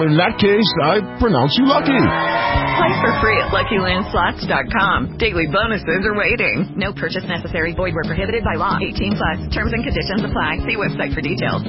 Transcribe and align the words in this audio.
In 0.00 0.16
that 0.16 0.40
case, 0.40 0.70
I 0.80 1.04
pronounce 1.20 1.52
you 1.60 1.68
lucky. 1.68 1.92
Play 1.92 2.92
for 3.04 3.12
free 3.20 3.36
at 3.36 3.52
LuckyLandSlots.com. 3.52 5.18
Daily 5.20 5.44
bonuses 5.44 6.08
are 6.08 6.16
waiting. 6.16 6.72
No 6.72 6.94
purchase 6.96 7.28
necessary. 7.28 7.74
Void 7.76 7.92
where 7.92 8.08
prohibited 8.08 8.40
by 8.40 8.56
law. 8.56 8.80
18 8.80 8.96
plus. 8.96 9.52
Terms 9.52 9.76
and 9.76 9.84
conditions 9.84 10.24
apply. 10.24 10.64
See 10.64 10.80
website 10.80 11.12
for 11.12 11.20
details. 11.20 11.68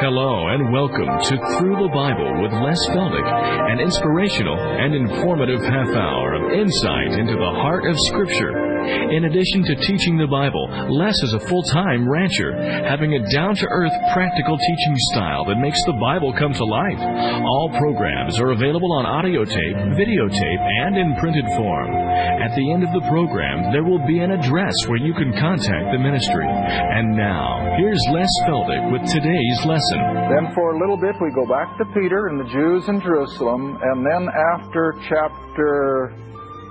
Hello 0.00 0.48
and 0.48 0.72
welcome 0.72 1.12
to 1.28 1.36
Through 1.60 1.76
the 1.76 1.92
Bible 1.92 2.32
with 2.40 2.52
Les 2.52 2.80
Feldick, 2.96 3.28
an 3.72 3.80
inspirational 3.80 4.56
and 4.56 4.94
informative 4.94 5.60
half 5.60 5.92
hour 5.92 6.40
of 6.40 6.52
insight 6.52 7.20
into 7.20 7.36
the 7.36 7.52
heart 7.60 7.84
of 7.84 7.96
Scripture. 8.08 8.65
In 8.86 9.24
addition 9.24 9.64
to 9.64 9.74
teaching 9.74 10.16
the 10.18 10.26
Bible, 10.26 10.70
Les 10.90 11.14
is 11.22 11.32
a 11.34 11.40
full 11.40 11.62
time 11.74 12.08
rancher, 12.08 12.54
having 12.86 13.14
a 13.14 13.22
down 13.32 13.54
to 13.54 13.66
earth, 13.66 13.92
practical 14.12 14.56
teaching 14.56 14.96
style 15.12 15.44
that 15.46 15.58
makes 15.58 15.82
the 15.86 15.98
Bible 15.98 16.32
come 16.38 16.52
to 16.52 16.64
life. 16.64 17.00
All 17.42 17.70
programs 17.78 18.38
are 18.38 18.52
available 18.52 18.92
on 18.94 19.06
audio 19.06 19.44
tape, 19.44 19.76
videotape, 19.98 20.62
and 20.86 20.96
in 20.96 21.16
printed 21.16 21.46
form. 21.56 21.90
At 21.90 22.54
the 22.54 22.70
end 22.72 22.84
of 22.84 22.92
the 22.92 23.06
program, 23.08 23.72
there 23.72 23.84
will 23.84 24.04
be 24.06 24.20
an 24.20 24.30
address 24.30 24.74
where 24.86 24.98
you 24.98 25.14
can 25.14 25.32
contact 25.34 25.90
the 25.92 25.98
ministry. 25.98 26.46
And 26.46 27.16
now, 27.16 27.74
here's 27.78 28.00
Les 28.10 28.30
Feldick 28.46 28.92
with 28.92 29.02
today's 29.10 29.58
lesson. 29.66 29.98
Then 30.30 30.54
for 30.54 30.74
a 30.74 30.78
little 30.78 30.96
bit, 30.96 31.16
we 31.20 31.30
go 31.34 31.46
back 31.46 31.76
to 31.78 31.84
Peter 31.94 32.28
and 32.28 32.38
the 32.38 32.48
Jews 32.50 32.88
in 32.88 33.00
Jerusalem, 33.00 33.78
and 33.82 34.06
then 34.06 34.28
after 34.54 34.94
chapter 35.08 36.14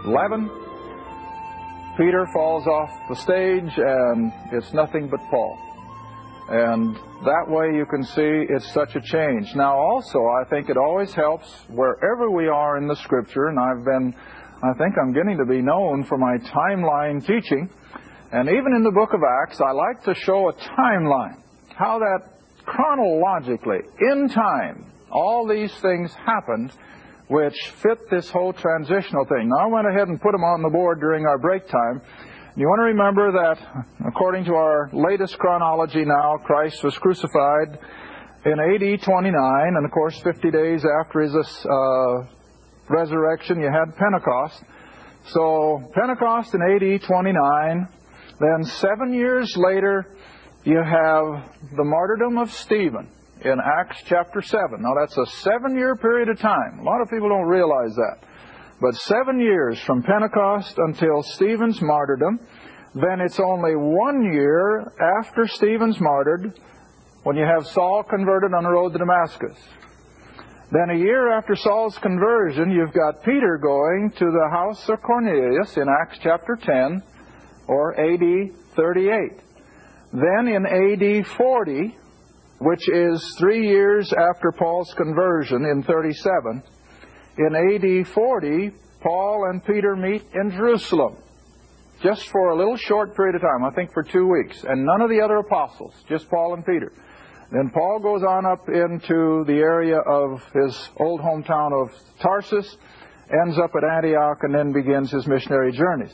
11, 0.06 0.65
Peter 1.98 2.28
falls 2.34 2.68
off 2.68 2.90
the 3.10 3.16
stage 3.16 3.72
and 3.78 4.34
it's 4.52 4.74
nothing 4.74 5.08
but 5.10 5.20
Paul. 5.30 5.58
And 6.50 6.96
that 7.24 7.46
way 7.48 7.76
you 7.76 7.86
can 7.90 8.04
see 8.04 8.46
it's 8.50 8.72
such 8.74 8.96
a 8.96 9.02
change. 9.02 9.56
Now 9.56 9.78
also, 9.78 10.20
I 10.20 10.44
think 10.50 10.70
it 10.70 10.78
always 10.78 11.14
helps 11.14 11.48
wherever 11.70 12.30
we 12.30 12.48
are 12.48 12.78
in 12.78 12.88
the 12.88 12.96
scripture, 12.98 13.48
and 13.48 13.58
I've 13.60 13.84
been, 13.84 14.14
I 14.62 14.74
think 14.78 14.94
I'm 15.02 15.12
getting 15.12 15.38
to 15.38 15.46
be 15.46 15.62
known 15.62 16.04
for 16.04 16.18
my 16.18 16.38
timeline 16.38 17.26
teaching. 17.26 17.70
And 18.32 18.50
even 18.50 18.74
in 18.76 18.84
the 18.84 18.92
book 18.92 19.14
of 19.14 19.22
Acts, 19.44 19.60
I 19.60 19.72
like 19.72 20.04
to 20.04 20.14
show 20.14 20.50
a 20.50 20.54
timeline. 20.54 21.42
How 21.76 21.98
that 22.00 22.30
chronologically, 22.66 23.80
in 24.02 24.30
time, 24.30 24.92
all 25.12 25.48
these 25.48 25.74
things 25.82 26.14
happened 26.14 26.72
which 27.28 27.56
fit 27.82 28.10
this 28.10 28.30
whole 28.30 28.54
transitional 28.54 29.26
thing. 29.26 29.50
Now, 29.50 29.66
I 29.66 29.68
went 29.68 29.88
ahead 29.88 30.08
and 30.08 30.22
put 30.22 30.32
them 30.32 30.44
on 30.44 30.62
the 30.62 30.70
board 30.70 31.00
during 31.00 31.26
our 31.26 31.38
break 31.38 31.68
time. 31.68 32.02
You 32.56 32.68
want 32.68 32.80
to 32.80 32.86
remember 32.86 33.32
that, 33.32 33.58
according 34.08 34.46
to 34.46 34.54
our 34.54 34.90
latest 34.94 35.38
chronology 35.40 36.06
now, 36.06 36.38
Christ 36.38 36.84
was 36.84 36.98
crucified 36.98 37.80
in 38.46 38.60
AD 38.60 39.02
29, 39.02 39.34
and 39.76 39.86
of 39.86 39.92
course, 39.92 40.18
50 40.22 40.52
days 40.52 40.86
after 41.02 41.22
his 41.22 41.36
uh, 41.36 42.28
resurrection, 42.88 43.60
you 43.60 43.68
had 43.68 43.96
Pentecost. 43.98 44.64
So, 45.30 45.92
Pentecost 45.96 46.54
in 46.54 46.62
AD 46.62 47.02
29, 47.02 47.88
then 48.40 48.64
seven 48.64 49.14
years 49.14 49.52
later, 49.58 50.16
you 50.64 50.78
have 50.78 51.50
the 51.76 51.84
martyrdom 51.84 52.38
of 52.38 52.52
Stephen 52.52 53.10
in 53.46 53.60
Acts 53.60 54.02
chapter 54.06 54.42
7. 54.42 54.82
Now, 54.82 54.94
that's 55.00 55.18
a 55.18 55.26
seven 55.42 55.76
year 55.76 55.96
period 55.96 56.30
of 56.30 56.40
time. 56.40 56.80
A 56.80 56.84
lot 56.84 57.02
of 57.02 57.10
people 57.10 57.30
don't 57.30 57.48
realize 57.48 57.96
that. 57.96 58.18
But 58.82 58.96
seven 58.96 59.40
years 59.40 59.80
from 59.82 60.04
Pentecost 60.04 60.78
until 60.78 61.22
Stephen's 61.24 61.80
martyrdom, 61.82 62.40
then 62.96 63.22
it's 63.22 63.40
only 63.40 63.76
one 63.76 64.34
year 64.34 64.92
after 65.20 65.48
Stephen's 65.48 66.00
martyred 66.02 66.60
when 67.24 67.36
you 67.36 67.46
have 67.46 67.68
Saul 67.68 68.04
converted 68.04 68.54
on 68.54 68.64
the 68.64 68.70
road 68.70 68.94
to 68.94 69.00
Damascus. 69.00 69.58
Then 70.72 70.90
a 70.90 70.98
year 70.98 71.32
after 71.32 71.56
Saul's 71.56 71.98
conversion, 72.00 72.72
you've 72.72 72.94
got 72.94 73.24
Peter 73.24 73.60
going 73.62 74.12
to 74.18 74.26
the 74.26 74.50
house 74.52 74.90
of 74.90 75.02
Cornelius 75.04 75.78
in 75.78 75.86
Acts 76.02 76.18
chapter 76.22 76.58
10 76.60 77.04
or 77.68 77.94
AD 78.00 78.52
38. 78.76 79.40
Then 80.12 80.48
in 80.48 80.66
AD 80.66 81.28
40, 81.28 81.98
which 82.60 82.88
is 82.90 83.36
three 83.38 83.68
years 83.68 84.12
after 84.14 84.52
Paul's 84.52 84.94
conversion 84.94 85.66
in 85.66 85.84
37, 85.84 86.64
in 87.38 87.56
AD 87.56 88.08
40, 88.08 88.72
Paul 89.02 89.50
and 89.50 89.64
Peter 89.66 89.96
meet 89.96 90.24
in 90.34 90.52
Jerusalem 90.52 91.18
just 92.02 92.30
for 92.30 92.50
a 92.50 92.58
little 92.58 92.78
short 92.78 93.16
period 93.16 93.36
of 93.36 93.42
time, 93.42 93.64
I 93.64 93.72
think 93.72 93.94
for 93.94 94.04
two 94.04 94.28
weeks, 94.28 94.64
and 94.64 94.86
none 94.86 95.02
of 95.02 95.10
the 95.10 95.22
other 95.22 95.38
apostles, 95.38 95.94
just 96.08 96.30
Paul 96.30 96.54
and 96.54 96.66
Peter. 96.66 96.92
Then 97.52 97.70
Paul 97.74 98.00
goes 98.00 98.24
on 98.24 98.46
up 98.46 98.68
into 98.68 99.44
the 99.46 99.60
area 99.60 100.00
of 100.00 100.44
his 100.54 100.90
old 100.98 101.22
hometown 101.22 101.72
of 101.74 101.92
Tarsus, 102.22 102.78
ends 103.46 103.58
up 103.58 103.72
at 103.76 103.84
Antioch, 103.84 104.40
and 104.42 104.54
then 104.54 104.72
begins 104.74 105.12
his 105.12 105.26
missionary 105.28 105.72
journeys. 105.72 106.14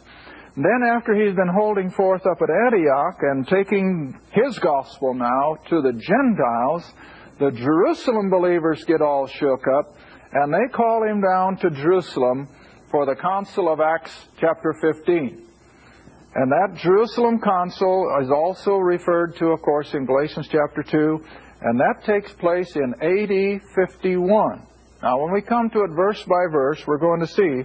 Then, 0.58 0.84
after 0.96 1.16
he's 1.16 1.34
been 1.34 1.54
holding 1.56 1.90
forth 1.92 2.26
up 2.26 2.42
at 2.42 2.50
Antioch 2.50 3.20
and 3.22 3.48
taking 3.48 4.20
his 4.32 4.60
gospel 4.60 5.14
now 5.14 5.56
to 5.70 5.82
the 5.82 5.94
Gentiles, 5.94 6.92
the 7.40 7.52
Jerusalem 7.52 8.30
believers 8.30 8.84
get 8.84 9.02
all 9.02 9.28
shook 9.28 9.64
up 9.80 9.96
and 10.34 10.54
they 10.54 10.68
call 10.74 11.04
him 11.04 11.22
down 11.22 11.58
to 11.58 11.70
Jerusalem 11.70 12.50
for 12.90 13.06
the 13.06 13.16
Council 13.16 13.72
of 13.72 13.80
Acts, 13.80 14.12
chapter 14.40 14.74
15. 14.82 15.48
And 16.36 16.52
that 16.52 16.78
Jerusalem 16.82 17.40
Council 17.40 18.18
is 18.22 18.30
also 18.30 18.76
referred 18.76 19.36
to, 19.38 19.48
of 19.48 19.62
course, 19.62 19.94
in 19.94 20.06
Galatians 20.06 20.50
chapter 20.50 20.84
2, 20.84 21.26
and 21.62 21.80
that 21.80 22.04
takes 22.06 22.32
place 22.34 22.76
in 22.76 22.94
AD 23.02 23.62
51. 23.76 24.68
Now, 25.02 25.22
when 25.22 25.34
we 25.34 25.42
come 25.42 25.70
to 25.70 25.84
it 25.84 25.92
verse 25.96 26.24
by 26.24 26.46
verse, 26.52 26.86
we're 26.86 26.98
going 26.98 27.22
to 27.22 27.28
see 27.28 27.64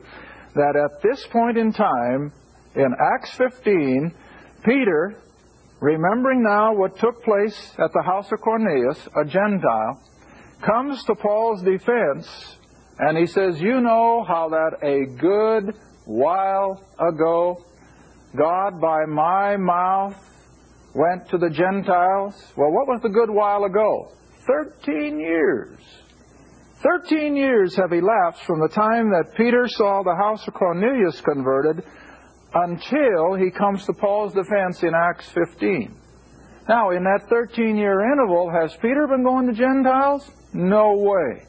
that 0.54 0.74
at 0.76 1.02
this 1.02 1.24
point 1.26 1.58
in 1.58 1.72
time, 1.72 2.32
in 2.76 2.94
Acts 3.14 3.30
15, 3.36 4.14
Peter, 4.64 5.16
remembering 5.80 6.42
now 6.42 6.74
what 6.74 6.98
took 6.98 7.22
place 7.22 7.72
at 7.78 7.92
the 7.92 8.02
house 8.02 8.30
of 8.32 8.40
Cornelius, 8.40 8.98
a 9.16 9.24
Gentile, 9.24 10.00
comes 10.60 11.02
to 11.04 11.14
Paul's 11.14 11.62
defense 11.62 12.56
and 12.98 13.16
he 13.16 13.26
says, 13.26 13.60
You 13.60 13.80
know 13.80 14.24
how 14.26 14.48
that 14.50 14.78
a 14.82 15.06
good 15.18 15.74
while 16.04 16.82
ago 16.98 17.64
God 18.36 18.80
by 18.80 19.04
my 19.06 19.56
mouth 19.56 20.16
went 20.94 21.28
to 21.30 21.38
the 21.38 21.50
Gentiles? 21.50 22.34
Well, 22.56 22.72
what 22.72 22.86
was 22.86 23.00
the 23.02 23.08
good 23.08 23.30
while 23.30 23.64
ago? 23.64 24.12
Thirteen 24.46 25.18
years. 25.18 25.78
Thirteen 26.82 27.36
years 27.36 27.74
have 27.76 27.92
elapsed 27.92 28.44
from 28.44 28.60
the 28.60 28.68
time 28.68 29.10
that 29.10 29.36
Peter 29.36 29.66
saw 29.66 30.02
the 30.02 30.14
house 30.14 30.46
of 30.46 30.54
Cornelius 30.54 31.20
converted 31.20 31.82
until 32.54 33.34
he 33.34 33.50
comes 33.50 33.84
to 33.86 33.92
Paul's 33.92 34.32
defense 34.32 34.82
in 34.82 34.92
Acts 34.94 35.28
15. 35.30 35.94
Now, 36.68 36.90
in 36.90 37.04
that 37.04 37.28
13 37.28 37.76
year 37.76 38.12
interval, 38.12 38.50
has 38.50 38.74
Peter 38.76 39.06
been 39.06 39.22
going 39.22 39.46
to 39.46 39.52
Gentiles? 39.52 40.28
No 40.52 40.94
way. 40.96 41.46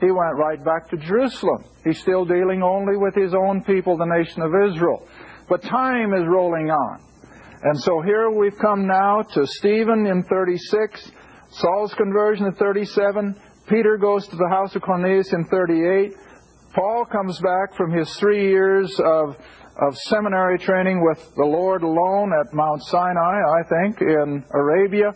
He 0.00 0.10
went 0.10 0.36
right 0.36 0.62
back 0.64 0.88
to 0.90 0.96
Jerusalem. 0.96 1.64
He's 1.84 2.00
still 2.00 2.24
dealing 2.24 2.62
only 2.62 2.96
with 2.96 3.14
his 3.14 3.34
own 3.34 3.62
people, 3.62 3.96
the 3.96 4.06
nation 4.06 4.42
of 4.42 4.52
Israel. 4.68 5.06
But 5.48 5.62
time 5.62 6.14
is 6.14 6.24
rolling 6.26 6.70
on. 6.70 7.00
And 7.62 7.80
so 7.80 8.02
here 8.02 8.30
we've 8.30 8.58
come 8.58 8.86
now 8.86 9.22
to 9.22 9.46
Stephen 9.46 10.06
in 10.06 10.22
36, 10.24 11.10
Saul's 11.50 11.94
conversion 11.94 12.46
in 12.46 12.54
37, 12.54 13.34
Peter 13.68 13.96
goes 13.96 14.28
to 14.28 14.36
the 14.36 14.48
house 14.50 14.74
of 14.76 14.82
Cornelius 14.82 15.32
in 15.32 15.46
38, 15.46 16.14
Paul 16.74 17.06
comes 17.06 17.40
back 17.40 17.74
from 17.74 17.90
his 17.90 18.14
three 18.16 18.48
years 18.48 18.94
of 19.02 19.36
of 19.80 19.96
seminary 20.08 20.58
training 20.58 21.04
with 21.04 21.18
the 21.36 21.44
Lord 21.44 21.82
alone 21.82 22.32
at 22.32 22.54
Mount 22.54 22.82
Sinai, 22.84 23.40
I 23.42 23.62
think, 23.68 24.00
in 24.00 24.44
Arabia. 24.52 25.12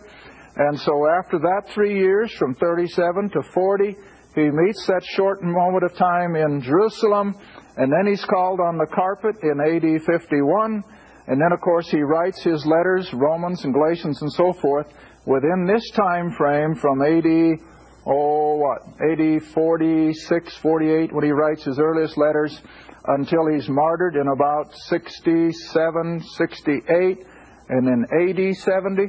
And 0.56 0.78
so 0.80 1.06
after 1.18 1.38
that 1.38 1.72
three 1.72 1.96
years, 1.96 2.32
from 2.38 2.54
37 2.56 3.30
to 3.30 3.42
40, 3.54 3.96
he 4.34 4.50
meets 4.50 4.86
that 4.86 5.02
short 5.16 5.42
moment 5.42 5.84
of 5.84 5.96
time 5.96 6.34
in 6.34 6.60
Jerusalem, 6.60 7.36
and 7.76 7.92
then 7.92 8.06
he's 8.06 8.24
called 8.24 8.58
on 8.60 8.76
the 8.76 8.86
carpet 8.92 9.36
in 9.42 9.60
AD 9.60 10.02
51. 10.02 10.82
And 11.28 11.40
then, 11.40 11.52
of 11.52 11.60
course, 11.60 11.88
he 11.90 12.00
writes 12.00 12.42
his 12.42 12.64
letters, 12.66 13.08
Romans 13.12 13.64
and 13.64 13.72
Galatians 13.72 14.20
and 14.22 14.32
so 14.32 14.52
forth, 14.54 14.86
within 15.26 15.66
this 15.66 15.88
time 15.90 16.32
frame 16.32 16.74
from 16.74 17.02
AD, 17.02 17.60
oh, 18.06 18.56
what, 18.56 18.82
AD 19.08 19.42
46, 19.54 20.56
48, 20.56 21.12
when 21.12 21.24
he 21.24 21.30
writes 21.30 21.64
his 21.64 21.78
earliest 21.78 22.16
letters 22.16 22.60
until 23.08 23.46
he's 23.46 23.68
martyred 23.68 24.16
in 24.16 24.28
about 24.28 24.74
67, 24.74 26.22
68. 26.22 27.26
And 27.70 27.88
in 27.88 28.04
AD 28.04 28.56
70, 28.56 29.08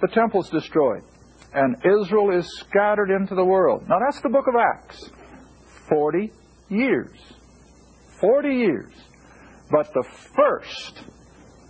the 0.00 0.08
temple's 0.08 0.48
destroyed. 0.50 1.02
And 1.52 1.76
Israel 1.84 2.30
is 2.36 2.46
scattered 2.58 3.10
into 3.10 3.34
the 3.34 3.44
world. 3.44 3.84
Now 3.88 3.98
that's 4.04 4.20
the 4.22 4.28
book 4.28 4.46
of 4.46 4.54
Acts. 4.54 5.10
40 5.88 6.32
years. 6.68 7.10
40 8.20 8.48
years. 8.48 8.92
But 9.70 9.92
the 9.92 10.04
first, 10.36 11.04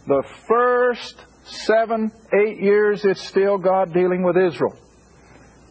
the 0.07 0.23
first 0.47 1.25
seven, 1.45 2.13
eight 2.33 2.61
years, 2.61 3.05
it's 3.05 3.27
still 3.27 3.59
God 3.59 3.93
dealing 3.93 4.23
with 4.23 4.37
Israel. 4.37 4.77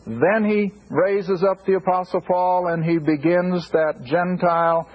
Then 0.06 0.46
he 0.46 0.72
raises 0.90 1.44
up 1.44 1.66
the 1.66 1.76
Apostle 1.76 2.22
Paul 2.22 2.68
and 2.68 2.84
he 2.84 2.98
begins 2.98 3.70
that 3.70 4.04
Gentile 4.04 4.90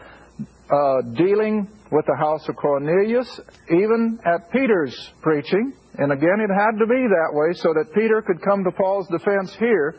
uh, 0.70 1.02
dealing 1.14 1.68
with 1.90 2.06
the 2.06 2.16
house 2.16 2.48
of 2.48 2.56
Cornelius, 2.56 3.40
even 3.70 4.18
at 4.24 4.50
Peter's 4.50 5.10
preaching. 5.22 5.72
And 5.96 6.12
again, 6.12 6.40
it 6.40 6.50
had 6.52 6.78
to 6.78 6.86
be 6.86 7.06
that 7.08 7.30
way 7.32 7.54
so 7.54 7.72
that 7.74 7.94
Peter 7.94 8.22
could 8.22 8.42
come 8.42 8.64
to 8.64 8.72
Paul's 8.72 9.06
defense 9.08 9.54
here. 9.54 9.94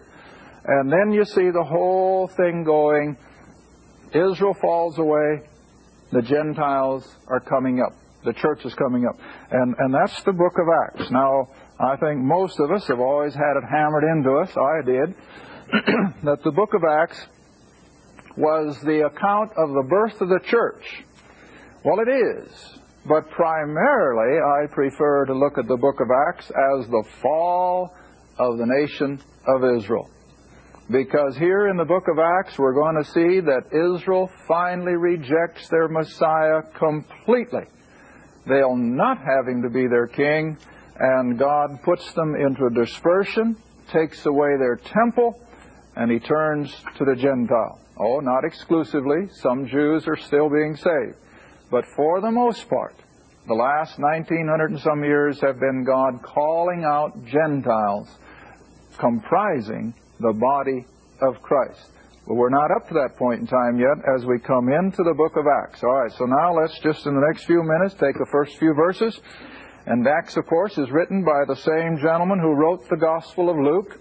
And 0.65 0.91
then 0.91 1.11
you 1.11 1.23
see 1.25 1.51
the 1.51 1.63
whole 1.63 2.27
thing 2.27 2.63
going. 2.63 3.17
Israel 4.13 4.55
falls 4.59 4.97
away. 4.97 5.47
The 6.11 6.21
Gentiles 6.21 7.07
are 7.27 7.39
coming 7.39 7.81
up. 7.81 7.93
The 8.23 8.33
church 8.33 8.65
is 8.65 8.73
coming 8.73 9.05
up. 9.05 9.17
And, 9.51 9.75
and 9.77 9.93
that's 9.93 10.21
the 10.23 10.33
book 10.33 10.53
of 10.57 10.67
Acts. 10.87 11.11
Now, 11.11 11.49
I 11.79 11.95
think 11.97 12.19
most 12.19 12.59
of 12.59 12.71
us 12.71 12.87
have 12.87 12.99
always 12.99 13.33
had 13.33 13.57
it 13.57 13.63
hammered 13.69 14.03
into 14.03 14.31
us. 14.37 14.49
I 14.57 14.85
did. 14.85 15.15
that 16.23 16.43
the 16.43 16.51
book 16.51 16.73
of 16.73 16.81
Acts 16.83 17.25
was 18.37 18.79
the 18.81 19.05
account 19.05 19.51
of 19.57 19.69
the 19.69 19.85
birth 19.89 20.19
of 20.21 20.29
the 20.29 20.39
church. 20.45 21.03
Well, 21.83 21.99
it 21.99 22.09
is. 22.09 22.79
But 23.07 23.29
primarily, 23.29 24.39
I 24.39 24.73
prefer 24.73 25.25
to 25.25 25.33
look 25.33 25.57
at 25.57 25.67
the 25.67 25.77
book 25.77 25.99
of 25.99 26.07
Acts 26.27 26.49
as 26.49 26.87
the 26.87 27.03
fall 27.21 27.93
of 28.39 28.57
the 28.57 28.65
nation 28.65 29.21
of 29.47 29.63
Israel. 29.77 30.09
Because 30.89 31.37
here 31.37 31.67
in 31.69 31.77
the 31.77 31.85
book 31.85 32.03
of 32.07 32.19
Acts, 32.19 32.57
we're 32.59 32.73
going 32.73 32.95
to 32.95 33.09
see 33.11 33.39
that 33.41 33.67
Israel 33.71 34.29
finally 34.47 34.93
rejects 34.93 35.67
their 35.69 35.87
Messiah 35.87 36.61
completely. 36.77 37.63
They'll 38.47 38.75
not 38.75 39.17
have 39.17 39.47
him 39.47 39.63
to 39.63 39.69
be 39.69 39.87
their 39.87 40.07
king, 40.07 40.57
and 40.99 41.39
God 41.39 41.81
puts 41.83 42.11
them 42.13 42.35
into 42.35 42.69
dispersion, 42.69 43.57
takes 43.91 44.25
away 44.25 44.57
their 44.59 44.75
temple, 44.77 45.39
and 45.95 46.11
he 46.11 46.19
turns 46.19 46.71
to 46.97 47.05
the 47.05 47.15
Gentile. 47.15 47.79
Oh, 47.97 48.19
not 48.19 48.43
exclusively. 48.43 49.29
Some 49.41 49.67
Jews 49.67 50.07
are 50.07 50.17
still 50.17 50.49
being 50.49 50.75
saved. 50.75 51.17
But 51.71 51.85
for 51.95 52.21
the 52.21 52.31
most 52.31 52.69
part, 52.69 52.95
the 53.47 53.53
last 53.53 53.99
1900 53.99 54.71
and 54.71 54.79
some 54.79 55.03
years 55.03 55.39
have 55.41 55.59
been 55.59 55.83
God 55.85 56.21
calling 56.23 56.83
out 56.83 57.13
Gentiles 57.25 58.09
comprising 58.97 59.93
the 60.19 60.33
body 60.33 60.85
of 61.21 61.41
Christ. 61.41 61.91
But 62.27 62.35
we're 62.35 62.49
not 62.49 62.71
up 62.71 62.87
to 62.87 62.93
that 62.95 63.17
point 63.17 63.41
in 63.41 63.47
time 63.47 63.77
yet 63.77 63.97
as 64.15 64.25
we 64.25 64.39
come 64.39 64.69
into 64.69 65.03
the 65.03 65.13
book 65.13 65.33
of 65.37 65.45
Acts. 65.63 65.83
All 65.83 65.93
right, 65.93 66.11
so 66.11 66.25
now 66.25 66.55
let's 66.59 66.77
just 66.79 67.05
in 67.05 67.13
the 67.13 67.25
next 67.27 67.45
few 67.45 67.61
minutes 67.61 67.93
take 67.93 68.17
the 68.17 68.27
first 68.31 68.57
few 68.57 68.73
verses. 68.73 69.19
And 69.85 70.07
Acts, 70.07 70.35
of 70.35 70.47
course, 70.47 70.77
is 70.79 70.89
written 70.89 71.23
by 71.23 71.45
the 71.47 71.55
same 71.61 71.97
gentleman 72.01 72.39
who 72.39 72.53
wrote 72.53 72.89
the 72.89 72.97
Gospel 72.97 73.49
of 73.49 73.57
Luke. 73.57 73.99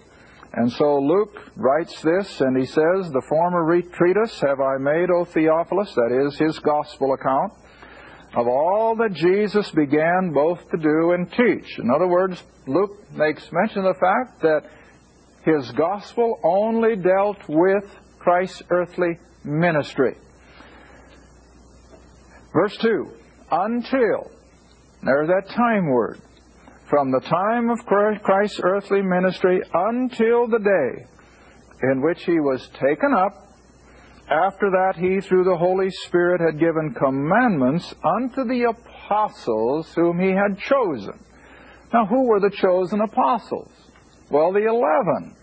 And 0.55 0.71
so 0.71 0.99
Luke 0.99 1.51
writes 1.57 2.01
this, 2.01 2.39
and 2.39 2.57
he 2.57 2.65
says, 2.65 3.11
The 3.11 3.25
former 3.27 3.81
treatise 3.81 4.39
have 4.39 4.61
I 4.61 4.77
made, 4.77 5.09
O 5.09 5.25
Theophilus, 5.25 5.93
that 5.95 6.27
is 6.27 6.39
his 6.39 6.57
Gospel 6.59 7.13
account, 7.13 7.51
of 8.35 8.47
all 8.47 8.95
that 8.95 9.13
Jesus 9.13 9.69
began 9.71 10.31
both 10.33 10.59
to 10.71 10.77
do 10.77 11.11
and 11.11 11.29
teach. 11.29 11.77
In 11.77 11.91
other 11.91 12.07
words, 12.07 12.41
Luke 12.67 13.03
makes 13.11 13.51
mention 13.51 13.85
of 13.85 13.95
the 13.95 13.99
fact 13.99 14.41
that 14.43 14.63
his 15.43 15.69
Gospel 15.73 16.39
only 16.41 16.95
dealt 16.95 17.49
with 17.49 17.83
Christ's 18.19 18.63
earthly 18.69 19.19
ministry. 19.43 20.15
Verse 22.53 22.77
2 22.77 23.09
Until, 23.51 24.31
there's 25.03 25.27
that 25.27 25.53
time 25.53 25.89
word, 25.89 26.21
from 26.89 27.11
the 27.11 27.21
time 27.21 27.69
of 27.69 27.85
Christ's 27.85 28.59
earthly 28.63 29.01
ministry 29.01 29.61
until 29.73 30.47
the 30.47 30.59
day 30.59 31.05
in 31.91 32.01
which 32.01 32.23
he 32.23 32.39
was 32.39 32.67
taken 32.79 33.13
up. 33.13 33.41
After 34.29 34.71
that, 34.71 34.95
he, 34.95 35.19
through 35.21 35.43
the 35.43 35.57
Holy 35.57 35.89
Spirit, 35.89 36.41
had 36.41 36.59
given 36.59 36.95
commandments 36.97 37.93
unto 38.03 38.43
the 38.43 38.69
apostles 38.69 39.91
whom 39.95 40.19
he 40.19 40.29
had 40.29 40.57
chosen. 40.57 41.19
Now, 41.93 42.05
who 42.07 42.23
were 42.23 42.39
the 42.39 42.49
chosen 42.49 43.01
apostles? 43.01 43.71
Well, 44.31 44.51
the 44.51 44.65
eleven. 44.65 45.35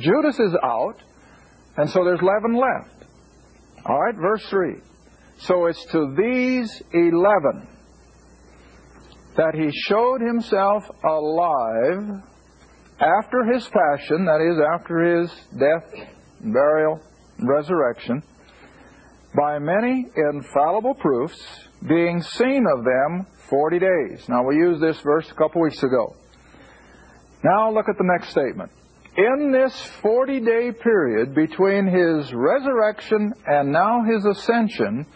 Judas 0.00 0.38
is 0.38 0.54
out, 0.62 1.02
and 1.76 1.90
so 1.90 2.04
there's 2.04 2.20
eleven 2.20 2.54
left. 2.54 3.04
All 3.84 4.00
right, 4.00 4.14
verse 4.14 4.44
3. 4.50 4.76
So 5.38 5.66
it's 5.66 5.84
to 5.86 6.14
these 6.16 6.82
eleven 6.92 7.66
that 9.38 9.54
he 9.54 9.70
showed 9.86 10.20
himself 10.20 10.82
alive 11.04 12.22
after 13.00 13.44
his 13.52 13.62
passion, 13.68 14.24
that 14.24 14.42
is, 14.42 14.58
after 14.74 15.22
his 15.22 15.30
death, 15.56 16.08
burial, 16.40 17.00
resurrection, 17.38 18.20
by 19.36 19.60
many 19.60 20.06
infallible 20.16 20.94
proofs, 20.94 21.40
being 21.88 22.20
seen 22.20 22.66
of 22.76 22.84
them 22.84 23.26
forty 23.48 23.78
days. 23.78 24.28
Now, 24.28 24.42
we 24.42 24.56
used 24.56 24.82
this 24.82 25.00
verse 25.02 25.30
a 25.30 25.34
couple 25.34 25.62
weeks 25.62 25.84
ago. 25.84 26.16
Now, 27.44 27.72
look 27.72 27.88
at 27.88 27.96
the 27.96 28.10
next 28.18 28.30
statement. 28.30 28.72
In 29.16 29.52
this 29.52 29.72
40 30.02 30.40
day 30.40 30.72
period 30.72 31.34
between 31.34 31.86
his 31.86 32.32
resurrection 32.34 33.32
and 33.46 33.70
now 33.70 34.02
his 34.02 34.24
ascension, 34.24 35.06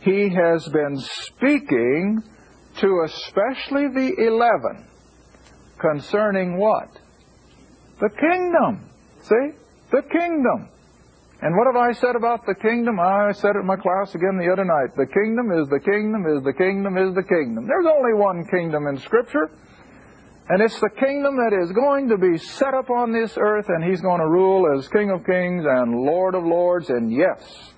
he 0.00 0.28
has 0.28 0.68
been 0.68 0.98
speaking 0.98 2.22
to 2.78 3.02
especially 3.04 3.88
the 3.88 4.14
eleven 4.18 4.86
concerning 5.78 6.56
what? 6.56 6.88
The 8.00 8.08
kingdom. 8.08 8.88
See? 9.22 9.58
The 9.90 10.02
kingdom. 10.02 10.68
And 11.42 11.56
what 11.56 11.66
have 11.66 11.76
I 11.76 11.92
said 11.92 12.14
about 12.14 12.46
the 12.46 12.54
kingdom? 12.54 13.00
I 13.00 13.32
said 13.32 13.56
it 13.56 13.60
in 13.60 13.66
my 13.66 13.76
class 13.76 14.14
again 14.14 14.38
the 14.38 14.50
other 14.52 14.64
night. 14.64 14.94
The 14.96 15.10
kingdom 15.10 15.50
is 15.50 15.68
the 15.68 15.80
kingdom 15.80 16.24
is 16.26 16.44
the 16.44 16.52
kingdom 16.52 16.96
is 16.96 17.14
the 17.14 17.22
kingdom. 17.24 17.66
There's 17.66 17.86
only 17.86 18.14
one 18.14 18.46
kingdom 18.46 18.86
in 18.86 18.98
Scripture. 18.98 19.50
And 20.48 20.62
it's 20.62 20.78
the 20.80 20.90
kingdom 20.90 21.36
that 21.36 21.52
is 21.64 21.72
going 21.72 22.08
to 22.10 22.18
be 22.18 22.38
set 22.38 22.74
up 22.74 22.90
on 22.90 23.12
this 23.12 23.36
earth, 23.38 23.66
and 23.68 23.82
He's 23.82 24.00
going 24.00 24.20
to 24.20 24.28
rule 24.28 24.76
as 24.76 24.86
King 24.88 25.10
of 25.10 25.24
Kings 25.24 25.64
and 25.66 26.02
Lord 26.02 26.34
of 26.34 26.44
Lords. 26.44 26.90
And 26.90 27.12
yes, 27.12 27.72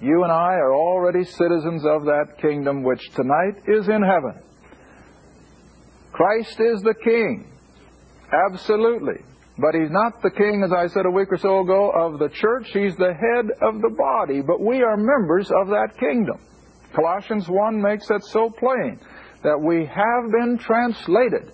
you 0.00 0.22
and 0.22 0.32
I 0.32 0.54
are 0.54 0.74
already 0.74 1.24
citizens 1.24 1.84
of 1.84 2.04
that 2.04 2.36
kingdom 2.40 2.82
which 2.82 3.10
tonight 3.14 3.62
is 3.66 3.88
in 3.88 4.02
heaven. 4.02 4.42
Christ 6.12 6.60
is 6.60 6.82
the 6.82 6.94
King. 7.02 7.50
Absolutely. 8.50 9.24
But 9.58 9.74
he's 9.74 9.90
not 9.90 10.20
the 10.20 10.30
king, 10.30 10.62
as 10.64 10.72
I 10.72 10.88
said 10.88 11.06
a 11.06 11.10
week 11.10 11.28
or 11.30 11.38
so 11.38 11.60
ago, 11.60 11.90
of 11.90 12.18
the 12.18 12.28
church. 12.28 12.70
He's 12.72 12.96
the 12.96 13.14
head 13.14 13.46
of 13.62 13.80
the 13.80 13.94
body. 13.96 14.40
But 14.40 14.60
we 14.60 14.82
are 14.82 14.96
members 14.96 15.48
of 15.50 15.68
that 15.68 15.90
kingdom. 15.98 16.40
Colossians 16.94 17.48
1 17.48 17.80
makes 17.80 18.08
that 18.08 18.24
so 18.24 18.50
plain 18.50 18.98
that 19.44 19.60
we 19.60 19.86
have 19.86 20.32
been 20.32 20.58
translated 20.58 21.52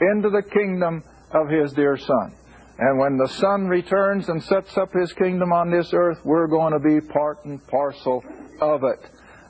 into 0.00 0.30
the 0.30 0.42
kingdom 0.52 1.02
of 1.32 1.48
his 1.48 1.72
dear 1.72 1.96
Son. 1.96 2.34
And 2.78 2.98
when 2.98 3.16
the 3.16 3.28
Son 3.28 3.68
returns 3.68 4.28
and 4.28 4.42
sets 4.42 4.76
up 4.76 4.92
His 4.92 5.12
kingdom 5.12 5.52
on 5.52 5.70
this 5.70 5.92
earth, 5.92 6.18
we're 6.24 6.46
going 6.46 6.72
to 6.72 6.78
be 6.78 7.00
part 7.00 7.44
and 7.44 7.64
parcel 7.66 8.24
of 8.60 8.82
it. 8.84 9.00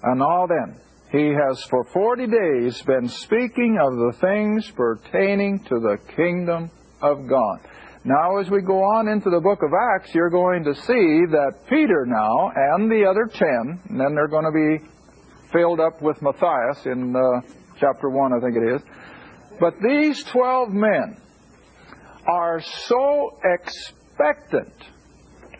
And 0.02 0.18
now 0.18 0.46
then, 0.46 0.80
He 1.10 1.28
has 1.28 1.62
for 1.64 1.84
40 1.84 2.26
days 2.26 2.82
been 2.82 3.08
speaking 3.08 3.78
of 3.80 3.92
the 3.94 4.18
things 4.20 4.70
pertaining 4.70 5.60
to 5.64 5.78
the 5.78 5.98
kingdom 6.16 6.70
of 7.00 7.28
God. 7.28 7.60
Now, 8.04 8.38
as 8.38 8.50
we 8.50 8.62
go 8.62 8.82
on 8.82 9.06
into 9.06 9.30
the 9.30 9.38
book 9.38 9.62
of 9.62 9.70
Acts, 9.94 10.12
you're 10.12 10.28
going 10.28 10.64
to 10.64 10.74
see 10.74 11.22
that 11.30 11.52
Peter 11.68 12.04
now 12.04 12.50
and 12.54 12.90
the 12.90 13.06
other 13.08 13.26
ten, 13.32 13.80
and 13.88 14.00
then 14.00 14.16
they're 14.16 14.26
going 14.26 14.44
to 14.44 14.50
be 14.50 14.88
filled 15.52 15.78
up 15.78 16.02
with 16.02 16.20
Matthias 16.20 16.84
in 16.86 17.14
uh, 17.14 17.40
chapter 17.78 18.10
1, 18.10 18.32
I 18.32 18.40
think 18.40 18.56
it 18.56 18.74
is. 18.74 18.82
But 19.60 19.74
these 19.80 20.24
12 20.24 20.70
men, 20.70 21.16
are 22.26 22.60
so 22.60 23.38
expectant 23.44 24.72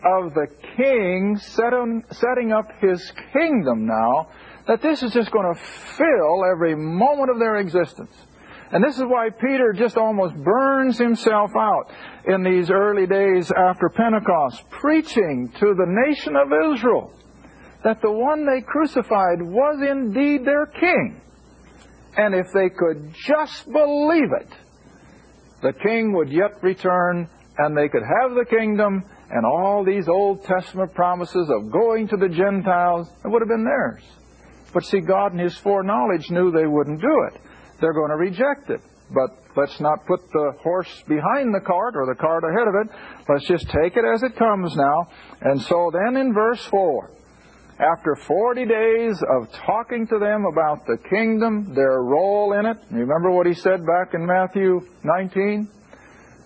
of 0.05 0.33
the 0.33 0.47
king 0.75 1.37
setting 1.37 2.51
up 2.51 2.65
his 2.81 3.11
kingdom 3.31 3.85
now 3.85 4.27
that 4.67 4.81
this 4.81 5.03
is 5.03 5.13
just 5.13 5.31
going 5.31 5.53
to 5.53 5.61
fill 5.97 6.43
every 6.51 6.75
moment 6.75 7.29
of 7.29 7.39
their 7.39 7.57
existence. 7.57 8.15
And 8.71 8.83
this 8.83 8.95
is 8.95 9.03
why 9.03 9.29
Peter 9.29 9.73
just 9.73 9.97
almost 9.97 10.35
burns 10.35 10.97
himself 10.97 11.51
out 11.55 11.91
in 12.25 12.43
these 12.43 12.71
early 12.71 13.05
days 13.05 13.51
after 13.51 13.89
Pentecost, 13.89 14.63
preaching 14.69 15.51
to 15.59 15.75
the 15.75 15.85
nation 16.07 16.35
of 16.35 16.47
Israel 16.73 17.13
that 17.83 18.01
the 18.01 18.11
one 18.11 18.45
they 18.45 18.61
crucified 18.61 19.41
was 19.41 19.79
indeed 19.87 20.45
their 20.45 20.65
king. 20.65 21.21
And 22.15 22.33
if 22.33 22.47
they 22.53 22.69
could 22.69 23.13
just 23.27 23.65
believe 23.71 24.31
it, 24.41 24.49
the 25.63 25.73
king 25.73 26.13
would 26.13 26.29
yet 26.29 26.61
return 26.61 27.27
and 27.57 27.75
they 27.75 27.87
could 27.87 28.03
have 28.03 28.35
the 28.35 28.45
kingdom 28.45 29.03
and 29.29 29.45
all 29.45 29.83
these 29.83 30.07
Old 30.07 30.43
Testament 30.43 30.93
promises 30.93 31.49
of 31.49 31.71
going 31.71 32.07
to 32.09 32.17
the 32.17 32.29
Gentiles, 32.29 33.09
it 33.23 33.27
would 33.27 33.41
have 33.41 33.49
been 33.49 33.63
theirs. 33.63 34.03
But 34.73 34.83
see, 34.85 34.99
God 34.99 35.33
in 35.33 35.39
His 35.39 35.57
foreknowledge 35.57 36.29
knew 36.29 36.51
they 36.51 36.67
wouldn't 36.67 37.01
do 37.01 37.27
it. 37.31 37.41
They're 37.79 37.93
going 37.93 38.09
to 38.09 38.17
reject 38.17 38.69
it. 38.69 38.81
But 39.13 39.37
let's 39.55 39.79
not 39.79 40.05
put 40.05 40.19
the 40.31 40.53
horse 40.61 41.03
behind 41.07 41.53
the 41.53 41.65
cart 41.65 41.95
or 41.95 42.05
the 42.05 42.19
cart 42.19 42.43
ahead 42.43 42.67
of 42.67 42.75
it. 42.81 43.25
Let's 43.29 43.47
just 43.47 43.65
take 43.69 43.95
it 43.95 44.03
as 44.13 44.23
it 44.23 44.35
comes 44.35 44.75
now. 44.75 45.07
And 45.41 45.61
so 45.61 45.91
then 45.93 46.17
in 46.19 46.33
verse 46.33 46.63
4, 46.65 47.11
after 47.79 48.15
40 48.27 48.65
days 48.65 49.21
of 49.35 49.51
talking 49.65 50.05
to 50.07 50.19
them 50.19 50.45
about 50.45 50.85
the 50.85 50.97
kingdom, 51.09 51.73
their 51.73 52.01
role 52.03 52.53
in 52.53 52.65
it, 52.65 52.77
remember 52.91 53.31
what 53.31 53.47
he 53.47 53.53
said 53.53 53.85
back 53.85 54.13
in 54.13 54.25
Matthew 54.25 54.81
19? 55.03 55.67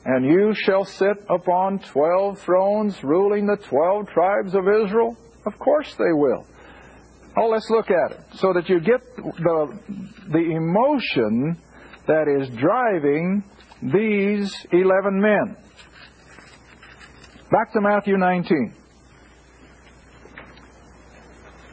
And 0.05 0.25
you 0.25 0.53
shall 0.55 0.85
sit 0.85 1.17
upon 1.29 1.79
12 1.79 2.39
thrones, 2.39 3.03
ruling 3.03 3.45
the 3.45 3.57
12 3.57 4.07
tribes 4.07 4.55
of 4.55 4.63
Israel? 4.85 5.17
Of 5.45 5.59
course 5.59 5.93
they 5.97 6.13
will. 6.13 6.45
Oh, 7.35 7.49
let's 7.49 7.69
look 7.69 7.91
at 7.91 8.11
it 8.11 8.19
so 8.35 8.53
that 8.53 8.69
you 8.69 8.79
get 8.79 9.01
the, 9.15 9.79
the 10.31 10.55
emotion 10.55 11.57
that 12.07 12.27
is 12.27 12.49
driving 12.57 13.43
these 13.83 14.55
11 14.71 15.21
men. 15.21 15.57
Back 17.51 17.73
to 17.73 17.81
Matthew 17.81 18.17
19. 18.17 18.73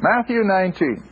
Matthew 0.00 0.42
19. 0.44 1.10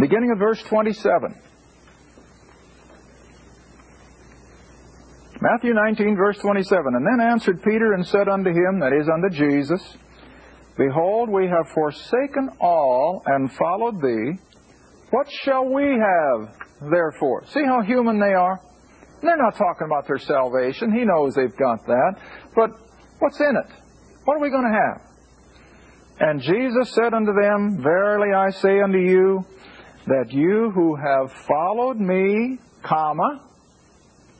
Beginning 0.00 0.30
of 0.32 0.38
verse 0.38 0.62
27. 0.62 1.34
Matthew 5.42 5.72
19, 5.72 6.16
verse 6.16 6.38
27. 6.38 6.94
And 6.94 7.06
then 7.06 7.26
answered 7.26 7.62
Peter 7.62 7.94
and 7.94 8.06
said 8.06 8.28
unto 8.28 8.50
him, 8.50 8.80
that 8.80 8.92
is 8.92 9.08
unto 9.08 9.30
Jesus, 9.30 9.96
Behold, 10.76 11.28
we 11.28 11.46
have 11.46 11.68
forsaken 11.74 12.50
all 12.60 13.22
and 13.26 13.52
followed 13.52 14.00
thee. 14.00 14.38
What 15.10 15.26
shall 15.30 15.66
we 15.66 15.84
have, 15.84 16.56
therefore? 16.90 17.44
See 17.46 17.64
how 17.66 17.82
human 17.82 18.18
they 18.18 18.32
are? 18.32 18.60
They're 19.22 19.36
not 19.36 19.56
talking 19.56 19.86
about 19.86 20.06
their 20.06 20.18
salvation. 20.18 20.92
He 20.92 21.04
knows 21.04 21.34
they've 21.34 21.56
got 21.56 21.84
that. 21.86 22.14
But 22.54 22.70
what's 23.18 23.40
in 23.40 23.56
it? 23.56 23.70
What 24.24 24.36
are 24.36 24.40
we 24.40 24.50
going 24.50 24.64
to 24.64 24.78
have? 24.78 25.10
And 26.20 26.40
Jesus 26.40 26.94
said 26.94 27.14
unto 27.14 27.32
them, 27.32 27.82
Verily 27.82 28.34
I 28.34 28.50
say 28.50 28.80
unto 28.80 28.98
you, 28.98 29.44
that 30.06 30.32
you 30.32 30.70
who 30.74 30.96
have 30.96 31.32
followed 31.46 31.98
me, 31.98 32.58
comma, 32.82 33.46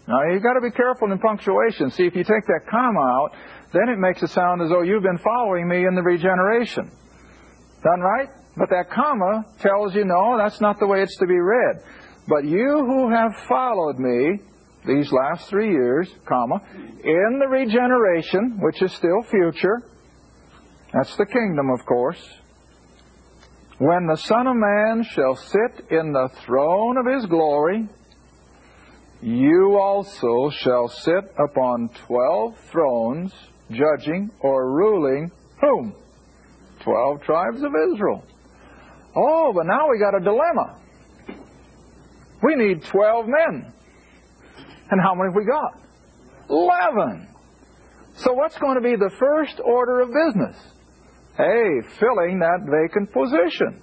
now 0.08 0.25
you've 0.32 0.42
got 0.42 0.54
to 0.54 0.60
be 0.60 0.70
careful 0.70 1.12
in 1.12 1.18
punctuation. 1.18 1.90
See, 1.90 2.04
if 2.04 2.16
you 2.16 2.25
take 2.25 2.46
that 2.46 2.62
comma 2.68 3.00
out, 3.00 3.30
then 3.72 3.88
it 3.88 3.99
makes 3.99 4.22
it 4.22 4.30
sound 4.30 4.60
as 4.60 4.68
though 4.68 4.82
you've 4.82 5.02
been 5.02 5.18
following 5.18 5.68
me 5.68 5.87
in 5.87 5.94
the 5.94 6.02
regeneration. 6.02 6.90
Done 7.84 8.00
right? 8.00 8.28
But 8.56 8.68
that 8.70 8.90
comma 8.90 9.44
tells 9.60 9.94
you, 9.94 10.04
no, 10.04 10.37
that's 10.37 10.60
not 10.60 10.80
the 10.80 10.87
way 10.87 11.02
it's 11.02 11.16
to 11.18 11.26
be 11.26 11.38
read. 11.38 11.82
But 12.26 12.44
you 12.44 12.84
who 12.84 13.10
have 13.10 13.32
followed 13.49 13.99
me 13.99 14.40
these 14.87 15.12
last 15.12 15.49
three 15.49 15.70
years, 15.70 16.10
comma, 16.26 16.62
in 16.75 17.38
the 17.38 17.49
regeneration, 17.49 18.58
which 18.60 18.82
is 18.82 18.92
still 18.92 19.22
future, 19.30 19.82
that's 20.92 21.16
the 21.16 21.26
kingdom, 21.26 21.70
of 21.70 21.84
course, 21.87 22.22
when 23.78 24.06
the 24.06 24.16
Son 24.16 24.46
of 24.46 24.56
Man 24.56 25.04
shall 25.04 25.37
sit 25.37 25.87
in 25.90 26.12
the 26.12 26.28
throne 26.44 26.99
of 26.99 27.06
his 27.06 27.26
glory, 27.26 27.88
you 29.22 29.78
also 29.78 30.50
shall 30.50 30.88
sit 30.88 31.32
upon 31.38 31.88
twelve 32.06 32.58
thrones, 32.70 33.32
judging 33.70 34.30
or 34.40 34.70
ruling 34.70 35.30
whom? 35.60 35.94
Twelve 36.80 37.22
tribes 37.22 37.62
of 37.62 37.72
Israel. 37.92 38.25
Oh, 39.14 39.52
but 39.54 39.66
now 39.66 39.88
we 39.90 39.99
got 39.99 40.14
a 40.14 40.20
dilemma. 40.20 40.78
We 42.42 42.54
need 42.56 42.84
twelve 42.84 43.26
men. 43.28 43.72
And 44.90 45.00
how 45.00 45.14
many 45.14 45.28
have 45.28 45.37
we 45.37 45.44
got? 45.44 45.78
Eleven. 46.49 47.28
So 48.16 48.32
what's 48.32 48.59
going 48.59 48.75
to 48.75 48.82
be 48.82 48.97
the 48.97 49.11
first 49.18 49.61
order 49.64 50.00
of 50.00 50.09
business? 50.09 50.56
Hey, 51.37 51.80
filling 51.99 52.40
that 52.40 52.66
vacant 52.66 53.12
position. 53.12 53.80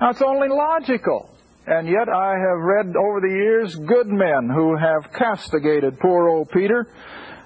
Now 0.00 0.10
it's 0.10 0.22
only 0.22 0.48
logical. 0.48 1.30
And 1.66 1.88
yet 1.88 2.08
I 2.14 2.32
have 2.32 2.58
read 2.60 2.94
over 2.94 3.20
the 3.20 3.34
years 3.34 3.74
good 3.74 4.06
men 4.06 4.50
who 4.54 4.76
have 4.76 5.10
castigated 5.14 5.98
poor 5.98 6.28
old 6.28 6.50
Peter 6.50 6.86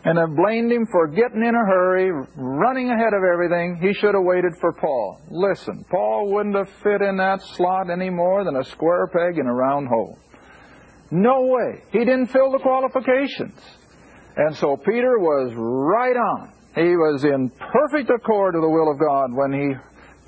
and 0.04 0.18
have 0.18 0.34
blamed 0.34 0.72
him 0.72 0.86
for 0.90 1.06
getting 1.06 1.44
in 1.44 1.54
a 1.54 1.66
hurry, 1.66 2.10
running 2.36 2.90
ahead 2.90 3.14
of 3.14 3.22
everything. 3.32 3.78
He 3.80 3.94
should 3.94 4.14
have 4.14 4.24
waited 4.24 4.54
for 4.60 4.72
Paul. 4.72 5.20
Listen, 5.30 5.84
Paul 5.88 6.32
wouldn't 6.32 6.56
have 6.56 6.70
fit 6.82 7.00
in 7.00 7.16
that 7.18 7.40
slot 7.54 7.90
any 7.90 8.10
more 8.10 8.44
than 8.44 8.56
a 8.56 8.64
square 8.64 9.06
peg 9.06 9.38
in 9.38 9.46
a 9.46 9.54
round 9.54 9.86
hole. 9.88 10.18
No 11.10 11.46
way. 11.46 11.82
He 11.90 12.00
didn't 12.00 12.26
fill 12.26 12.52
the 12.52 12.58
qualifications. 12.58 13.58
And 14.36 14.56
so 14.56 14.76
Peter 14.76 15.18
was 15.18 15.52
right 15.56 16.16
on. 16.16 16.52
He 16.74 16.94
was 16.96 17.24
in 17.24 17.50
perfect 17.50 18.10
accord 18.10 18.54
to 18.54 18.60
the 18.60 18.68
will 18.68 18.92
of 18.92 18.98
God 18.98 19.32
when 19.32 19.52
he 19.52 19.74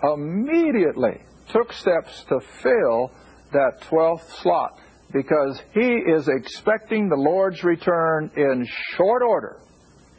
immediately 0.02 1.20
took 1.52 1.72
steps 1.72 2.24
to 2.28 2.40
fill 2.62 3.10
that 3.52 3.80
12th 3.82 4.42
slot 4.42 4.78
because 5.12 5.60
he 5.74 5.80
is 5.80 6.28
expecting 6.28 7.08
the 7.08 7.16
Lord's 7.16 7.62
return 7.62 8.30
in 8.36 8.66
short 8.96 9.22
order. 9.22 9.60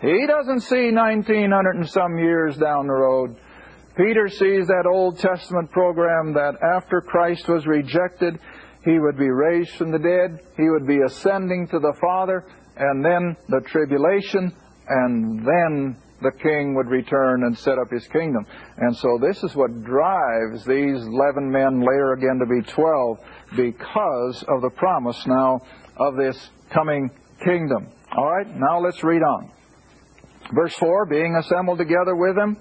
He 0.01 0.25
doesn't 0.27 0.61
see 0.61 0.91
1900 0.91 1.75
and 1.75 1.89
some 1.89 2.17
years 2.17 2.57
down 2.57 2.87
the 2.87 2.93
road. 2.93 3.35
Peter 3.95 4.27
sees 4.29 4.67
that 4.67 4.89
Old 4.89 5.19
Testament 5.19 5.69
program 5.71 6.33
that 6.33 6.55
after 6.75 7.01
Christ 7.01 7.47
was 7.47 7.67
rejected, 7.67 8.39
he 8.83 8.99
would 8.99 9.17
be 9.17 9.29
raised 9.29 9.71
from 9.71 9.91
the 9.91 9.99
dead, 9.99 10.39
he 10.57 10.69
would 10.69 10.87
be 10.87 10.99
ascending 11.05 11.67
to 11.67 11.79
the 11.79 11.93
Father, 12.01 12.45
and 12.77 13.03
then 13.03 13.35
the 13.49 13.61
tribulation, 13.67 14.51
and 14.87 15.39
then 15.45 15.97
the 16.21 16.31
king 16.31 16.75
would 16.75 16.87
return 16.87 17.43
and 17.43 17.57
set 17.57 17.77
up 17.77 17.89
his 17.91 18.07
kingdom. 18.07 18.45
And 18.77 18.95
so 18.95 19.19
this 19.21 19.43
is 19.43 19.55
what 19.55 19.83
drives 19.83 20.65
these 20.65 21.01
11 21.01 21.51
men 21.51 21.81
later 21.81 22.13
again 22.13 22.39
to 22.39 22.45
be 22.45 22.71
12 22.71 23.19
because 23.55 24.43
of 24.47 24.61
the 24.61 24.71
promise 24.75 25.21
now 25.27 25.61
of 25.97 26.15
this 26.15 26.49
coming 26.71 27.09
kingdom. 27.43 27.87
All 28.15 28.29
right, 28.29 28.47
now 28.55 28.79
let's 28.79 29.03
read 29.03 29.21
on. 29.21 29.51
Verse 30.53 30.75
4 30.75 31.05
Being 31.05 31.35
assembled 31.35 31.77
together 31.77 32.15
with 32.15 32.37
him, 32.37 32.57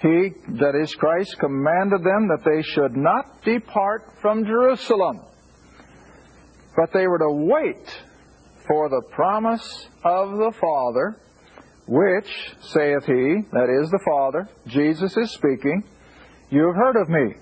he, 0.00 0.32
that 0.58 0.78
is 0.80 0.94
Christ, 0.94 1.36
commanded 1.38 2.02
them 2.02 2.28
that 2.28 2.44
they 2.44 2.62
should 2.62 2.96
not 2.96 3.42
depart 3.44 4.02
from 4.20 4.44
Jerusalem, 4.44 5.20
but 6.76 6.92
they 6.92 7.06
were 7.06 7.18
to 7.18 7.30
wait 7.30 8.02
for 8.66 8.88
the 8.88 9.02
promise 9.10 9.88
of 10.04 10.32
the 10.32 10.52
Father 10.60 11.16
which, 11.88 12.28
saith 12.60 13.04
he, 13.06 13.42
that 13.52 13.80
is 13.82 13.90
the 13.90 14.00
Father, 14.04 14.46
Jesus 14.66 15.16
is 15.16 15.30
speaking, 15.32 15.82
you 16.50 16.66
have 16.66 16.76
heard 16.76 16.96
of 17.00 17.08
me. 17.08 17.34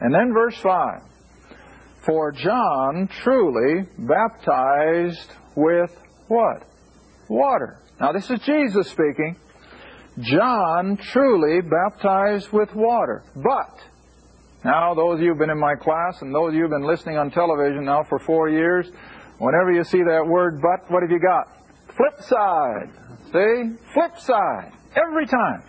And 0.00 0.14
then 0.14 0.32
verse 0.34 0.56
5 0.58 1.02
For 2.04 2.30
John 2.32 3.08
truly 3.22 3.88
baptized 3.98 5.32
with 5.56 5.90
what? 6.28 6.64
Water. 7.28 7.80
Now 8.00 8.12
this 8.12 8.30
is 8.30 8.38
Jesus 8.40 8.88
speaking. 8.88 9.36
John 10.20 10.98
truly 11.12 11.60
baptized 11.60 12.50
with 12.52 12.74
water. 12.74 13.22
But, 13.36 13.78
now 14.64 14.94
those 14.94 15.14
of 15.14 15.20
you 15.22 15.30
who've 15.30 15.38
been 15.38 15.50
in 15.50 15.60
my 15.60 15.74
class 15.74 16.20
and 16.22 16.34
those 16.34 16.48
of 16.48 16.54
you 16.54 16.62
who've 16.62 16.70
been 16.70 16.86
listening 16.86 17.16
on 17.16 17.30
television 17.30 17.84
now 17.84 18.04
for 18.08 18.18
four 18.18 18.48
years, 18.48 18.90
whenever 19.38 19.72
you 19.72 19.84
see 19.84 20.02
that 20.02 20.26
word 20.26 20.60
but, 20.60 20.90
what 20.90 21.02
have 21.02 21.10
you 21.10 21.20
got? 21.20 21.48
Flip 21.96 22.22
side. 22.22 22.90
See? 23.32 23.76
Flip 23.94 24.18
side. 24.18 24.72
Every 24.96 25.26
time. 25.26 25.62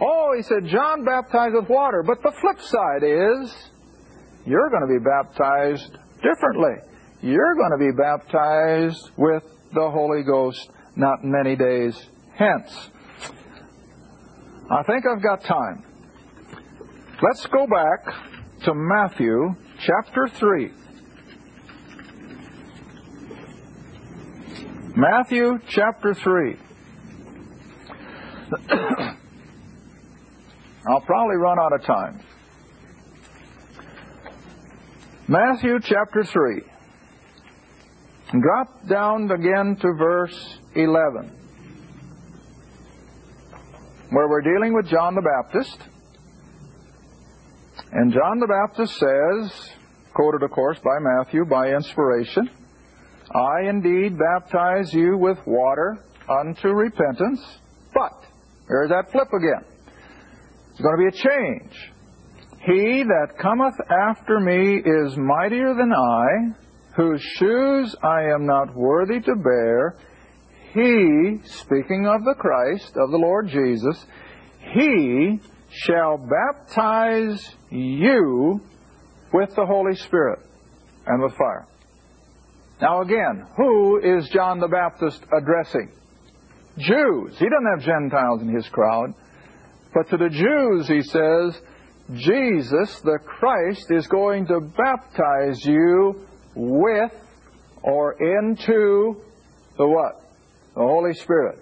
Oh, 0.00 0.34
he 0.36 0.42
said, 0.42 0.66
John 0.66 1.04
baptized 1.04 1.54
with 1.54 1.68
water, 1.68 2.02
but 2.02 2.22
the 2.22 2.32
flip 2.40 2.60
side 2.60 3.02
is 3.02 3.54
you're 4.44 4.70
going 4.70 4.82
to 4.82 4.98
be 4.98 5.04
baptized 5.04 5.96
differently. 6.22 6.74
You're 7.22 7.54
going 7.54 7.72
to 7.72 7.78
be 7.78 7.96
baptized 7.96 9.10
with 9.16 9.42
the 9.72 9.90
Holy 9.90 10.22
Ghost 10.22 10.70
not 10.96 11.24
many 11.24 11.56
days 11.56 11.98
hence. 12.34 12.90
I 14.68 14.82
think 14.82 15.04
I've 15.06 15.22
got 15.22 15.44
time. 15.44 15.84
Let's 17.22 17.46
go 17.46 17.66
back 17.68 18.14
to 18.64 18.74
Matthew 18.74 19.54
chapter 19.78 20.26
3. 20.28 20.72
Matthew 24.96 25.60
chapter 25.68 26.14
3. 26.14 26.56
I'll 30.88 31.00
probably 31.02 31.36
run 31.36 31.58
out 31.60 31.72
of 31.72 31.84
time. 31.84 32.22
Matthew 35.28 35.78
chapter 35.80 36.24
3. 36.24 36.62
Drop 38.40 38.88
down 38.88 39.30
again 39.30 39.76
to 39.80 39.92
verse 39.92 40.58
11, 40.74 41.35
where 44.10 44.28
we're 44.28 44.42
dealing 44.42 44.74
with 44.74 44.86
John 44.88 45.14
the 45.14 45.22
Baptist. 45.22 45.78
And 47.92 48.12
John 48.12 48.38
the 48.38 48.46
Baptist 48.46 48.94
says, 48.98 49.70
quoted, 50.14 50.42
of 50.42 50.50
course, 50.50 50.78
by 50.78 50.98
Matthew 51.00 51.44
by 51.44 51.68
inspiration, 51.72 52.50
I 53.34 53.68
indeed 53.68 54.16
baptize 54.18 54.92
you 54.92 55.18
with 55.18 55.38
water 55.46 55.98
unto 56.28 56.68
repentance, 56.68 57.40
but, 57.92 58.12
there's 58.68 58.90
that 58.90 59.10
flip 59.12 59.28
again. 59.28 59.64
There's 60.68 60.80
going 60.80 60.96
to 60.96 61.10
be 61.10 61.18
a 61.18 61.22
change. 61.22 61.92
He 62.64 63.02
that 63.04 63.38
cometh 63.40 63.74
after 64.08 64.40
me 64.40 64.82
is 64.84 65.16
mightier 65.16 65.74
than 65.74 65.92
I, 65.92 66.54
whose 66.96 67.22
shoes 67.38 67.94
I 68.02 68.22
am 68.34 68.46
not 68.46 68.74
worthy 68.74 69.20
to 69.20 69.34
bear. 69.36 69.96
He, 70.76 71.40
speaking 71.46 72.06
of 72.06 72.22
the 72.24 72.34
Christ, 72.34 72.98
of 72.98 73.10
the 73.10 73.16
Lord 73.16 73.48
Jesus, 73.48 74.04
he 74.74 75.40
shall 75.70 76.18
baptize 76.18 77.42
you 77.70 78.60
with 79.32 79.54
the 79.54 79.64
Holy 79.64 79.94
Spirit 79.94 80.40
and 81.06 81.22
with 81.22 81.32
fire. 81.32 81.66
Now 82.82 83.00
again, 83.00 83.46
who 83.56 84.00
is 84.02 84.28
John 84.28 84.60
the 84.60 84.68
Baptist 84.68 85.24
addressing? 85.34 85.92
Jews. 86.76 87.38
He 87.38 87.46
doesn't 87.46 87.70
have 87.74 87.82
Gentiles 87.82 88.42
in 88.42 88.54
his 88.54 88.68
crowd. 88.68 89.14
But 89.94 90.10
to 90.10 90.18
the 90.18 90.28
Jews, 90.28 90.88
he 90.88 91.00
says, 91.00 91.58
Jesus, 92.12 93.00
the 93.00 93.18
Christ, 93.24 93.90
is 93.90 94.06
going 94.08 94.46
to 94.48 94.60
baptize 94.60 95.64
you 95.64 96.26
with 96.54 97.12
or 97.82 98.12
into 98.12 99.22
the 99.78 99.86
what? 99.86 100.25
The 100.76 100.82
Holy 100.82 101.14
Spirit. 101.14 101.58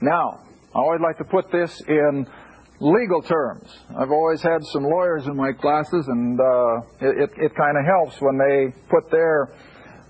Now, 0.00 0.40
I 0.74 0.78
always 0.78 1.02
like 1.02 1.18
to 1.18 1.24
put 1.24 1.52
this 1.52 1.78
in 1.86 2.26
legal 2.80 3.20
terms. 3.20 3.70
I've 3.90 4.10
always 4.10 4.40
had 4.40 4.64
some 4.72 4.82
lawyers 4.82 5.26
in 5.26 5.36
my 5.36 5.52
classes, 5.52 6.08
and 6.08 6.40
uh, 6.40 6.80
it, 7.02 7.30
it 7.36 7.54
kind 7.54 7.76
of 7.76 7.84
helps 7.84 8.16
when 8.22 8.38
they 8.38 8.72
put 8.88 9.10
their 9.10 9.50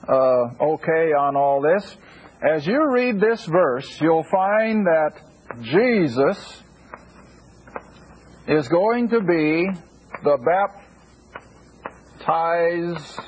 uh, 0.09 0.65
okay 0.75 1.13
on 1.13 1.35
all 1.35 1.61
this. 1.61 1.97
As 2.41 2.65
you 2.65 2.89
read 2.89 3.21
this 3.21 3.45
verse, 3.47 4.01
you'll 4.01 4.23
find 4.31 4.87
that 4.87 5.21
Jesus 5.63 6.63
is 8.47 8.69
going 8.69 9.09
to 9.09 9.21
be 9.23 9.67
the 10.23 10.39
baptize 12.21 13.19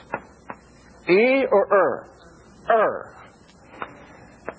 E 1.09 1.45
or 1.51 1.67
er? 1.73 2.09
Er. 2.71 3.16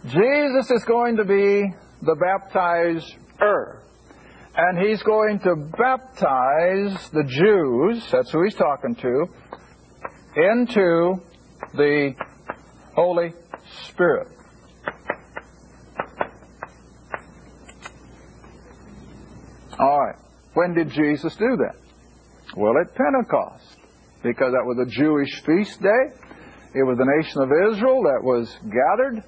Jesus 0.05 0.71
is 0.71 0.83
going 0.83 1.17
to 1.17 1.25
be 1.25 1.73
the 2.01 2.15
baptizer. 2.15 3.79
And 4.55 4.79
he's 4.79 5.01
going 5.03 5.39
to 5.39 5.55
baptize 5.55 7.09
the 7.11 7.23
Jews, 7.23 8.03
that's 8.11 8.31
who 8.31 8.43
he's 8.43 8.55
talking 8.55 8.95
to, 8.95 9.27
into 10.35 11.21
the 11.75 12.15
Holy 12.95 13.33
Spirit. 13.85 14.29
All 19.79 19.99
right. 19.99 20.15
When 20.55 20.73
did 20.73 20.89
Jesus 20.89 21.35
do 21.35 21.55
that? 21.57 21.75
Well, 22.55 22.73
at 22.81 22.95
Pentecost, 22.95 23.77
because 24.23 24.53
that 24.53 24.65
was 24.65 24.79
a 24.79 24.89
Jewish 24.89 25.41
feast 25.45 25.79
day. 25.81 26.17
It 26.73 26.83
was 26.83 26.97
the 26.97 27.05
nation 27.05 27.41
of 27.41 27.51
Israel 27.71 28.01
that 28.03 28.23
was 28.23 28.57
gathered, 28.63 29.23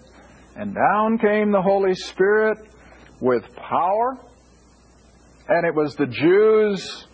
and 0.60 0.76
down 0.76 1.18
came 1.18 1.54
the 1.54 1.62
Holy 1.62 1.96
Spirit 1.96 2.58
with 3.22 3.44
power. 3.56 4.18
And 5.48 5.66
it 5.66 5.74
was 5.74 5.96
the 5.96 6.06
Jews' 6.06 7.08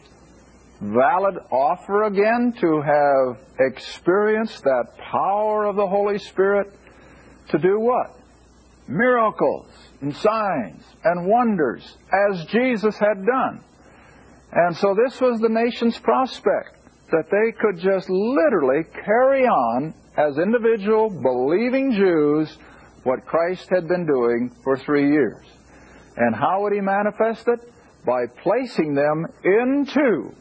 valid 0.81 1.35
offer 1.51 2.05
again 2.05 2.55
to 2.59 2.81
have 2.81 3.45
experienced 3.59 4.63
that 4.63 4.85
power 5.11 5.65
of 5.65 5.75
the 5.75 5.85
Holy 5.85 6.17
Spirit 6.17 6.73
to 7.49 7.59
do 7.59 7.79
what? 7.79 8.17
Miracles 8.87 9.67
and 10.01 10.15
signs 10.15 10.83
and 11.03 11.27
wonders 11.27 11.97
as 12.11 12.45
Jesus 12.45 12.97
had 12.97 13.23
done. 13.27 13.63
And 14.53 14.75
so 14.75 14.95
this 15.05 15.21
was 15.21 15.39
the 15.39 15.49
nation's 15.49 15.99
prospect 15.99 16.77
that 17.11 17.29
they 17.29 17.51
could 17.61 17.79
just 17.79 18.09
literally 18.09 18.85
carry 19.05 19.43
on 19.43 19.93
as 20.17 20.39
individual 20.39 21.11
believing 21.11 21.91
Jews 21.91 22.57
what 23.05 23.25
Christ 23.25 23.69
had 23.69 23.87
been 23.87 24.05
doing 24.05 24.53
for 24.63 24.77
three 24.77 25.09
years. 25.11 25.45
And 26.17 26.35
how 26.35 26.63
would 26.63 26.73
he 26.73 26.81
manifest 26.81 27.47
it? 27.47 27.71
By 28.05 28.25
placing 28.41 28.95
them 28.95 29.25
into 29.43 30.33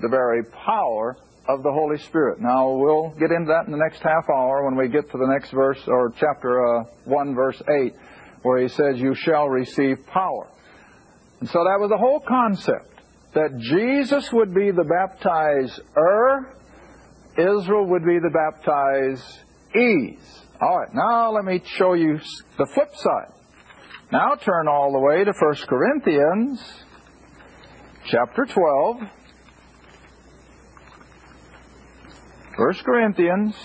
the 0.00 0.08
very 0.08 0.44
power 0.44 1.16
of 1.48 1.62
the 1.62 1.72
Holy 1.72 1.98
Spirit. 1.98 2.40
Now, 2.40 2.70
we'll 2.70 3.10
get 3.18 3.30
into 3.32 3.48
that 3.48 3.66
in 3.66 3.72
the 3.72 3.78
next 3.78 4.02
half 4.02 4.30
hour 4.30 4.64
when 4.64 4.76
we 4.76 4.88
get 4.88 5.10
to 5.10 5.18
the 5.18 5.26
next 5.26 5.50
verse, 5.50 5.80
or 5.86 6.12
chapter 6.18 6.80
uh, 6.80 6.84
1, 7.04 7.34
verse 7.34 7.60
8, 7.84 7.94
where 8.42 8.62
he 8.62 8.68
says, 8.68 8.98
You 8.98 9.14
shall 9.14 9.48
receive 9.48 10.06
power. 10.06 10.48
And 11.40 11.48
so 11.48 11.64
that 11.64 11.80
was 11.80 11.90
the 11.90 11.98
whole 11.98 12.20
concept 12.20 13.00
that 13.34 13.58
Jesus 13.58 14.30
would 14.32 14.54
be 14.54 14.70
the 14.70 14.84
baptizer, 14.84 16.44
Israel 17.36 17.86
would 17.86 18.04
be 18.04 18.18
the 18.18 18.30
baptizees. 19.74 20.41
All 20.62 20.78
right, 20.78 20.94
now 20.94 21.32
let 21.32 21.44
me 21.44 21.60
show 21.64 21.94
you 21.94 22.20
the 22.56 22.66
flip 22.66 22.94
side. 22.94 23.32
Now 24.12 24.36
turn 24.36 24.68
all 24.68 24.92
the 24.92 25.00
way 25.00 25.24
to 25.24 25.32
1 25.32 25.54
Corinthians 25.66 26.62
chapter 28.06 28.44
12. 28.44 28.96
1 32.56 32.74
Corinthians 32.84 33.56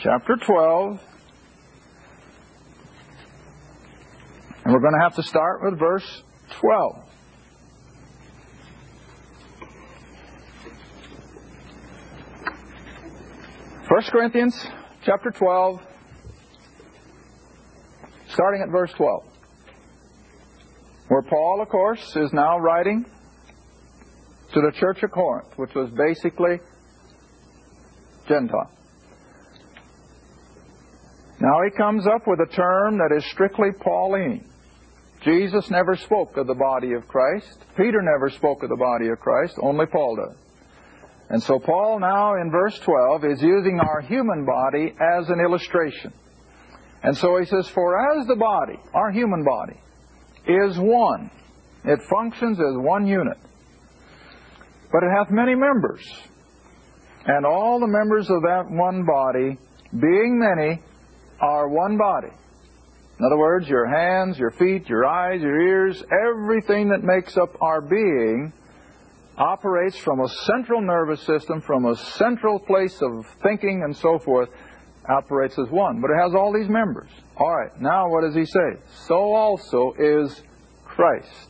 chapter 0.00 0.34
12. 0.44 1.00
And 4.64 4.74
we're 4.74 4.80
going 4.80 4.94
to 4.94 5.02
have 5.04 5.14
to 5.14 5.22
start 5.22 5.62
with 5.62 5.78
verse 5.78 6.22
12. 6.58 7.04
1 13.88 14.02
Corinthians 14.10 14.66
chapter 15.04 15.30
12, 15.30 15.80
starting 18.28 18.62
at 18.62 18.70
verse 18.70 18.92
12, 18.92 19.24
where 21.08 21.22
Paul, 21.22 21.60
of 21.62 21.68
course, 21.68 22.16
is 22.16 22.32
now 22.32 22.58
writing 22.58 23.06
to 24.52 24.60
the 24.60 24.72
church 24.78 25.02
of 25.02 25.10
Corinth, 25.10 25.48
which 25.56 25.74
was 25.74 25.90
basically 25.90 26.60
Gentile. 28.28 28.70
Now 31.40 31.56
he 31.64 31.76
comes 31.76 32.06
up 32.06 32.26
with 32.26 32.40
a 32.40 32.54
term 32.54 32.98
that 32.98 33.14
is 33.16 33.24
strictly 33.30 33.70
Pauline. 33.80 34.44
Jesus 35.22 35.70
never 35.70 35.96
spoke 35.96 36.36
of 36.36 36.46
the 36.46 36.54
body 36.54 36.92
of 36.92 37.08
Christ. 37.08 37.64
Peter 37.76 38.02
never 38.02 38.28
spoke 38.30 38.62
of 38.62 38.68
the 38.68 38.76
body 38.76 39.08
of 39.08 39.18
Christ. 39.18 39.54
Only 39.62 39.86
Paul 39.86 40.16
does. 40.16 40.36
And 41.30 41.40
so 41.40 41.60
Paul 41.60 42.00
now 42.00 42.34
in 42.34 42.50
verse 42.50 42.76
12 42.80 43.24
is 43.24 43.40
using 43.40 43.78
our 43.78 44.00
human 44.00 44.44
body 44.44 44.92
as 45.00 45.28
an 45.28 45.40
illustration. 45.40 46.12
And 47.04 47.16
so 47.16 47.38
he 47.38 47.46
says, 47.46 47.68
For 47.68 48.18
as 48.20 48.26
the 48.26 48.34
body, 48.34 48.78
our 48.92 49.12
human 49.12 49.44
body, 49.44 49.80
is 50.46 50.76
one, 50.76 51.30
it 51.84 52.00
functions 52.10 52.58
as 52.58 52.76
one 52.76 53.06
unit, 53.06 53.38
but 54.90 55.04
it 55.04 55.10
hath 55.16 55.30
many 55.30 55.54
members. 55.54 56.02
And 57.26 57.46
all 57.46 57.78
the 57.78 57.86
members 57.86 58.28
of 58.28 58.42
that 58.42 58.64
one 58.68 59.04
body, 59.04 59.56
being 59.92 60.38
many, 60.38 60.82
are 61.40 61.68
one 61.68 61.96
body. 61.96 62.34
In 63.18 63.24
other 63.24 63.38
words, 63.38 63.68
your 63.68 63.86
hands, 63.86 64.38
your 64.38 64.50
feet, 64.50 64.88
your 64.88 65.06
eyes, 65.06 65.42
your 65.42 65.60
ears, 65.60 66.02
everything 66.10 66.88
that 66.88 67.04
makes 67.04 67.36
up 67.36 67.50
our 67.60 67.80
being 67.80 68.52
operates 69.40 69.96
from 69.96 70.20
a 70.20 70.28
central 70.44 70.82
nervous 70.82 71.22
system, 71.22 71.62
from 71.62 71.86
a 71.86 71.96
central 71.96 72.58
place 72.58 73.00
of 73.00 73.26
thinking 73.42 73.82
and 73.84 73.96
so 73.96 74.18
forth, 74.18 74.50
operates 75.08 75.58
as 75.58 75.68
one. 75.70 76.00
But 76.00 76.10
it 76.10 76.20
has 76.22 76.34
all 76.34 76.52
these 76.52 76.68
members. 76.68 77.08
All 77.38 77.56
right, 77.56 77.80
now 77.80 78.10
what 78.10 78.20
does 78.22 78.34
he 78.34 78.44
say? 78.44 78.78
So 79.06 79.32
also 79.32 79.94
is 79.98 80.42
Christ. 80.84 81.48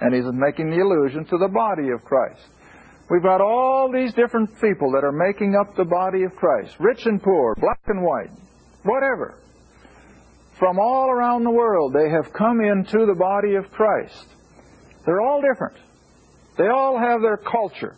And 0.00 0.14
he's 0.14 0.24
making 0.32 0.70
the 0.70 0.82
allusion 0.82 1.26
to 1.26 1.36
the 1.36 1.48
body 1.48 1.90
of 1.90 2.02
Christ. 2.04 2.40
We've 3.10 3.22
got 3.22 3.42
all 3.42 3.90
these 3.92 4.14
different 4.14 4.58
people 4.60 4.92
that 4.92 5.04
are 5.04 5.12
making 5.12 5.56
up 5.56 5.76
the 5.76 5.84
body 5.84 6.22
of 6.22 6.34
Christ 6.36 6.76
rich 6.80 7.04
and 7.04 7.22
poor, 7.22 7.54
black 7.56 7.80
and 7.88 8.02
white, 8.02 8.30
whatever. 8.84 9.34
From 10.58 10.78
all 10.78 11.10
around 11.10 11.44
the 11.44 11.50
world, 11.50 11.92
they 11.92 12.08
have 12.08 12.32
come 12.32 12.60
into 12.60 13.04
the 13.04 13.14
body 13.14 13.56
of 13.56 13.70
Christ. 13.72 14.26
They're 15.04 15.20
all 15.20 15.42
different. 15.42 15.76
They 16.60 16.68
all 16.68 16.98
have 16.98 17.22
their 17.22 17.38
culture. 17.38 17.96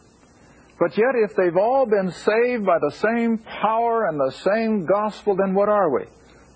But 0.79 0.97
yet, 0.97 1.17
if 1.17 1.35
they've 1.35 1.57
all 1.57 1.85
been 1.85 2.13
saved 2.13 2.65
by 2.65 2.79
the 2.79 2.93
same 2.93 3.39
power 3.39 4.07
and 4.07 4.21
the 4.21 4.31
same 4.31 4.87
gospel, 4.87 5.35
then 5.35 5.53
what 5.53 5.69
are 5.69 5.91
we? 5.91 6.05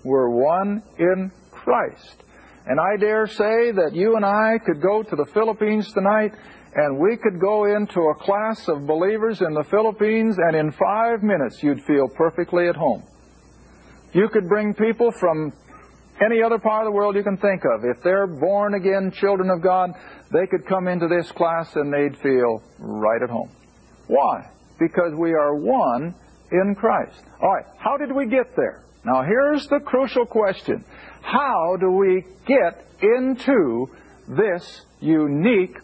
We're 0.05 0.29
one 0.29 0.83
in 0.97 1.31
Christ. 1.51 2.23
And 2.65 2.79
I 2.79 2.95
dare 2.97 3.27
say 3.27 3.71
that 3.71 3.91
you 3.93 4.15
and 4.15 4.25
I 4.25 4.57
could 4.65 4.81
go 4.81 5.03
to 5.03 5.15
the 5.17 5.25
Philippines 5.33 5.91
tonight 5.91 6.33
and 6.75 6.97
we 6.97 7.17
could 7.17 7.41
go 7.41 7.65
into 7.65 7.99
a 7.99 8.15
class 8.15 8.69
of 8.69 8.87
believers 8.87 9.41
in 9.41 9.53
the 9.53 9.65
Philippines 9.65 10.37
and 10.37 10.55
in 10.55 10.71
five 10.71 11.23
minutes 11.23 11.61
you'd 11.61 11.83
feel 11.83 12.07
perfectly 12.07 12.69
at 12.69 12.75
home. 12.77 13.03
You 14.13 14.29
could 14.29 14.47
bring 14.47 14.73
people 14.73 15.11
from 15.11 15.51
any 16.25 16.41
other 16.41 16.57
part 16.57 16.85
of 16.85 16.91
the 16.91 16.95
world 16.95 17.15
you 17.15 17.23
can 17.23 17.37
think 17.37 17.63
of. 17.65 17.83
If 17.83 18.01
they're 18.03 18.27
born 18.27 18.73
again 18.73 19.11
children 19.11 19.49
of 19.49 19.61
God, 19.61 19.91
they 20.31 20.47
could 20.47 20.65
come 20.65 20.87
into 20.87 21.07
this 21.07 21.31
class 21.31 21.75
and 21.75 21.93
they'd 21.93 22.17
feel 22.17 22.61
right 22.79 23.21
at 23.21 23.29
home. 23.29 23.49
Why? 24.07 24.49
Because 24.79 25.13
we 25.17 25.33
are 25.33 25.55
one 25.55 26.15
in 26.51 26.75
Christ. 26.75 27.21
All 27.41 27.53
right, 27.53 27.65
how 27.77 27.97
did 27.97 28.11
we 28.11 28.27
get 28.27 28.55
there? 28.55 28.83
Now 29.05 29.23
here's 29.23 29.67
the 29.67 29.79
crucial 29.79 30.25
question. 30.25 30.83
How 31.21 31.77
do 31.79 31.91
we 31.91 32.25
get 32.45 32.85
into 33.01 33.89
this 34.27 34.81
unique, 34.99 35.77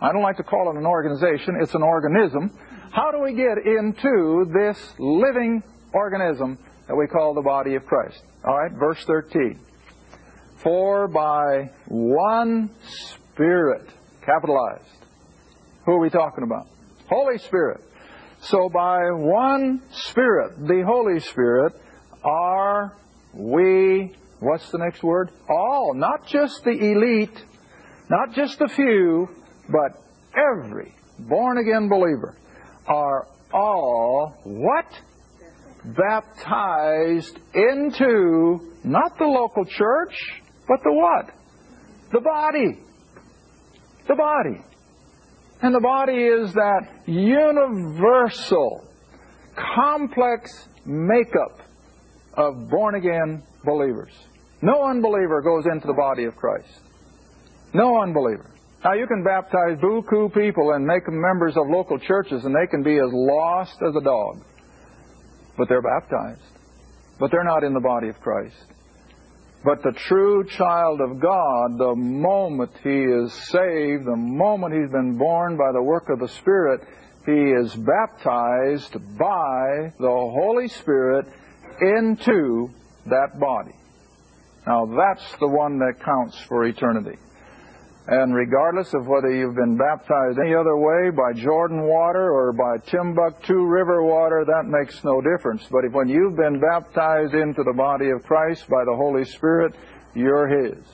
I 0.00 0.12
don't 0.12 0.22
like 0.22 0.36
to 0.38 0.42
call 0.42 0.70
it 0.70 0.78
an 0.78 0.86
organization, 0.86 1.58
it's 1.60 1.74
an 1.74 1.82
organism. 1.82 2.56
How 2.90 3.10
do 3.10 3.20
we 3.20 3.34
get 3.34 3.58
into 3.64 4.50
this 4.52 4.94
living 4.98 5.62
organism 5.92 6.58
that 6.88 6.94
we 6.94 7.06
call 7.06 7.34
the 7.34 7.42
body 7.42 7.74
of 7.74 7.86
Christ? 7.86 8.22
All 8.44 8.58
right, 8.58 8.72
verse 8.72 9.02
13. 9.04 9.58
For 10.56 11.08
by 11.08 11.70
one 11.86 12.70
Spirit, 12.84 13.21
capitalized. 14.24 14.84
Who 15.86 15.92
are 15.92 16.00
we 16.00 16.10
talking 16.10 16.44
about? 16.44 16.66
Holy 17.08 17.38
Spirit. 17.38 17.80
So 18.42 18.68
by 18.68 18.98
one 19.12 19.82
Spirit, 19.92 20.58
the 20.66 20.82
Holy 20.86 21.20
Spirit, 21.20 21.74
are 22.24 22.96
we, 23.32 24.14
what's 24.40 24.70
the 24.70 24.78
next 24.78 25.02
word? 25.02 25.30
All, 25.48 25.94
not 25.94 26.26
just 26.26 26.62
the 26.64 26.70
elite, 26.70 27.44
not 28.10 28.34
just 28.34 28.58
the 28.58 28.68
few, 28.68 29.28
but 29.68 30.02
every 30.34 30.94
born 31.18 31.58
again 31.58 31.88
believer 31.88 32.36
are 32.86 33.28
all 33.52 34.34
what? 34.44 34.86
Baptized 35.84 37.38
into 37.54 38.72
not 38.84 39.18
the 39.18 39.24
local 39.24 39.64
church, 39.64 40.14
but 40.68 40.80
the 40.84 40.92
what? 40.92 41.30
The 42.12 42.20
body. 42.20 42.78
The 44.12 44.16
body. 44.16 44.60
And 45.62 45.74
the 45.74 45.80
body 45.80 46.12
is 46.12 46.52
that 46.52 46.82
universal, 47.06 48.84
complex 49.74 50.68
makeup 50.84 51.62
of 52.34 52.68
born 52.68 52.96
again 52.96 53.42
believers. 53.64 54.12
No 54.60 54.84
unbeliever 54.84 55.40
goes 55.40 55.64
into 55.64 55.86
the 55.86 55.94
body 55.94 56.24
of 56.24 56.36
Christ. 56.36 56.68
No 57.72 58.02
unbeliever. 58.02 58.50
Now 58.84 58.92
you 58.92 59.06
can 59.06 59.24
baptize 59.24 59.78
buku 59.78 60.34
people 60.34 60.72
and 60.72 60.84
make 60.86 61.06
them 61.06 61.18
members 61.18 61.56
of 61.56 61.62
local 61.70 61.98
churches 61.98 62.44
and 62.44 62.54
they 62.54 62.66
can 62.66 62.82
be 62.82 62.96
as 62.96 63.10
lost 63.12 63.78
as 63.88 63.96
a 63.96 64.04
dog. 64.04 64.44
But 65.56 65.70
they're 65.70 65.80
baptized. 65.80 66.42
But 67.18 67.30
they're 67.30 67.44
not 67.44 67.64
in 67.64 67.72
the 67.72 67.80
body 67.80 68.08
of 68.08 68.20
Christ. 68.20 68.56
But 69.64 69.82
the 69.82 69.92
true 69.92 70.44
child 70.44 71.00
of 71.00 71.20
God, 71.20 71.78
the 71.78 71.94
moment 71.94 72.72
he 72.82 73.04
is 73.04 73.32
saved, 73.32 74.06
the 74.06 74.16
moment 74.16 74.74
he's 74.74 74.90
been 74.90 75.16
born 75.16 75.56
by 75.56 75.70
the 75.72 75.82
work 75.82 76.08
of 76.08 76.18
the 76.18 76.28
Spirit, 76.28 76.80
he 77.24 77.32
is 77.32 77.72
baptized 77.76 78.94
by 79.16 79.92
the 80.00 80.08
Holy 80.08 80.66
Spirit 80.66 81.26
into 81.80 82.70
that 83.06 83.38
body. 83.38 83.74
Now 84.66 84.86
that's 84.86 85.36
the 85.38 85.48
one 85.48 85.78
that 85.78 86.04
counts 86.04 86.38
for 86.48 86.64
eternity. 86.64 87.18
And 88.08 88.34
regardless 88.34 88.92
of 88.94 89.06
whether 89.06 89.30
you've 89.30 89.54
been 89.54 89.76
baptized 89.76 90.38
any 90.44 90.54
other 90.54 90.76
way, 90.76 91.10
by 91.10 91.32
Jordan 91.40 91.82
water 91.82 92.32
or 92.32 92.52
by 92.52 92.78
Timbuktu 92.90 93.64
River 93.64 94.02
water, 94.02 94.44
that 94.44 94.64
makes 94.66 95.04
no 95.04 95.20
difference. 95.20 95.64
But 95.70 95.84
if, 95.84 95.92
when 95.92 96.08
you've 96.08 96.36
been 96.36 96.60
baptized 96.60 97.34
into 97.34 97.62
the 97.62 97.74
body 97.76 98.10
of 98.10 98.24
Christ 98.24 98.68
by 98.68 98.84
the 98.84 98.96
Holy 98.96 99.24
Spirit, 99.24 99.74
you're 100.14 100.48
His. 100.48 100.84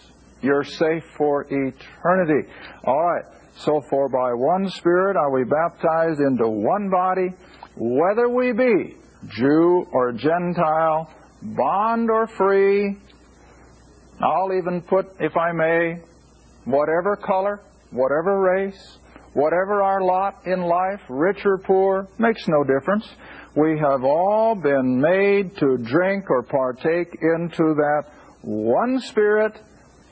You're 0.43 0.65
safe 0.65 1.05
for 1.17 1.43
eternity. 1.45 2.49
All 2.85 3.03
right. 3.03 3.25
So 3.57 3.81
for 3.89 4.09
by 4.09 4.35
one 4.35 4.69
Spirit 4.69 5.17
are 5.17 5.33
we 5.33 5.45
baptized 5.45 6.21
into 6.21 6.49
one 6.49 6.91
body, 6.91 7.31
whether 7.77 8.29
we 8.29 8.53
be 8.53 8.97
Jew 9.31 9.87
or 9.93 10.13
Gentile, 10.13 11.13
bond 11.43 12.11
or 12.11 12.27
free. 12.29 12.99
I'll 14.21 14.53
even 14.53 14.83
put, 14.83 15.07
if 15.21 15.37
I 15.37 15.53
may, 15.53 16.01
whatever 16.69 17.17
color, 17.17 17.61
whatever 17.91 18.41
race, 18.41 18.99
whatever 19.33 19.83
our 19.83 20.03
lot 20.03 20.47
in 20.47 20.63
life, 20.63 21.01
rich 21.09 21.45
or 21.45 21.59
poor, 21.59 22.09
makes 22.19 22.47
no 22.47 22.63
difference. 22.65 23.09
We 23.57 23.79
have 23.79 24.05
all 24.05 24.55
been 24.55 25.01
made 25.01 25.57
to 25.57 25.79
drink 25.79 26.31
or 26.31 26.43
partake 26.43 27.17
into 27.23 27.75
that 27.75 28.05
one 28.43 29.01
Spirit, 29.01 29.59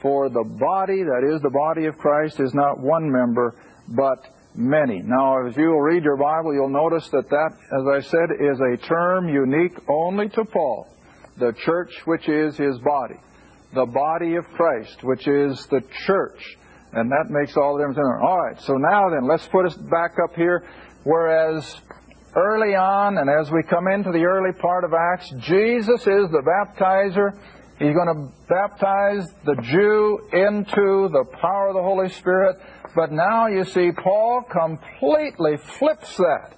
for 0.03 0.29
the 0.29 0.45
body, 0.45 1.03
that 1.03 1.35
is 1.35 1.41
the 1.43 1.51
body 1.51 1.87
of 1.87 1.97
Christ, 1.99 2.41
is 2.41 2.55
not 2.55 2.79
one 2.79 3.11
member, 3.11 3.55
but 3.89 4.19
many. 4.55 5.03
Now, 5.03 5.47
if 5.47 5.57
you 5.57 5.69
will 5.69 5.81
read 5.81 6.05
your 6.05 6.17
Bible, 6.17 6.55
you'll 6.55 6.69
notice 6.69 7.09
that 7.11 7.29
that, 7.29 7.51
as 7.73 7.87
I 7.87 8.09
said, 8.09 8.31
is 8.41 8.61
a 8.61 8.87
term 8.87 9.29
unique 9.29 9.79
only 9.89 10.29
to 10.31 10.45
Paul. 10.45 10.89
The 11.39 11.53
church, 11.65 11.93
which 12.05 12.29
is 12.29 12.57
his 12.57 12.79
body 12.79 13.17
the 13.77 13.87
body 13.87 14.35
of 14.35 14.45
Christ, 14.49 15.05
which 15.05 15.29
is 15.29 15.67
the 15.67 15.83
church. 16.07 16.57
And 16.93 17.11
that 17.11 17.27
makes 17.29 17.57
all 17.57 17.77
the 17.77 17.87
difference. 17.87 17.99
All 17.99 18.39
right, 18.39 18.61
so 18.63 18.75
now 18.75 19.11
then, 19.11 19.29
let's 19.29 19.47
put 19.49 19.67
us 19.67 19.75
back 19.75 20.17
up 20.25 20.35
here. 20.35 20.65
Whereas 21.05 21.77
early 22.35 22.75
on, 22.75 23.19
and 23.19 23.29
as 23.29 23.51
we 23.53 23.63
come 23.63 23.87
into 23.87 24.13
the 24.13 24.25
early 24.25 24.53
part 24.53 24.83
of 24.83 24.93
Acts, 24.95 25.31
Jesus 25.41 26.01
is 26.01 26.31
the 26.31 26.43
baptizer. 26.43 27.39
He's 27.79 27.95
going 27.95 28.09
to 28.09 28.33
baptize 28.49 29.29
the 29.45 29.57
Jew 29.63 30.21
into 30.33 31.11
the 31.13 31.25
power 31.39 31.69
of 31.69 31.75
the 31.75 31.83
Holy 31.83 32.09
Spirit. 32.09 32.57
But 32.95 33.13
now 33.13 33.49
you 33.49 33.65
see, 33.65 33.93
Paul 33.93 34.43
completely 34.51 35.59
flips 35.79 36.17
that. 36.17 36.55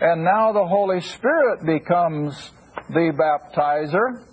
And 0.00 0.24
now 0.24 0.52
the 0.52 0.66
Holy 0.66 1.02
Spirit 1.02 1.66
becomes 1.66 2.50
the 2.88 3.12
baptizer 3.12 4.24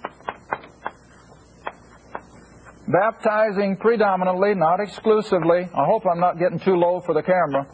baptizing 2.87 3.77
predominantly, 3.77 4.53
not 4.55 4.79
exclusively. 4.79 5.69
I 5.73 5.85
hope 5.85 6.03
I'm 6.05 6.19
not 6.19 6.39
getting 6.39 6.59
too 6.59 6.75
low 6.75 7.01
for 7.01 7.13
the 7.13 7.21
camera. 7.21 7.67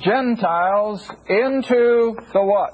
Gentiles 0.00 1.08
into 1.28 2.16
the 2.32 2.42
what? 2.42 2.72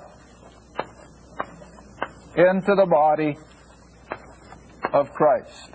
Into 2.36 2.74
the 2.74 2.86
body 2.86 3.36
of 4.92 5.10
Christ. 5.12 5.70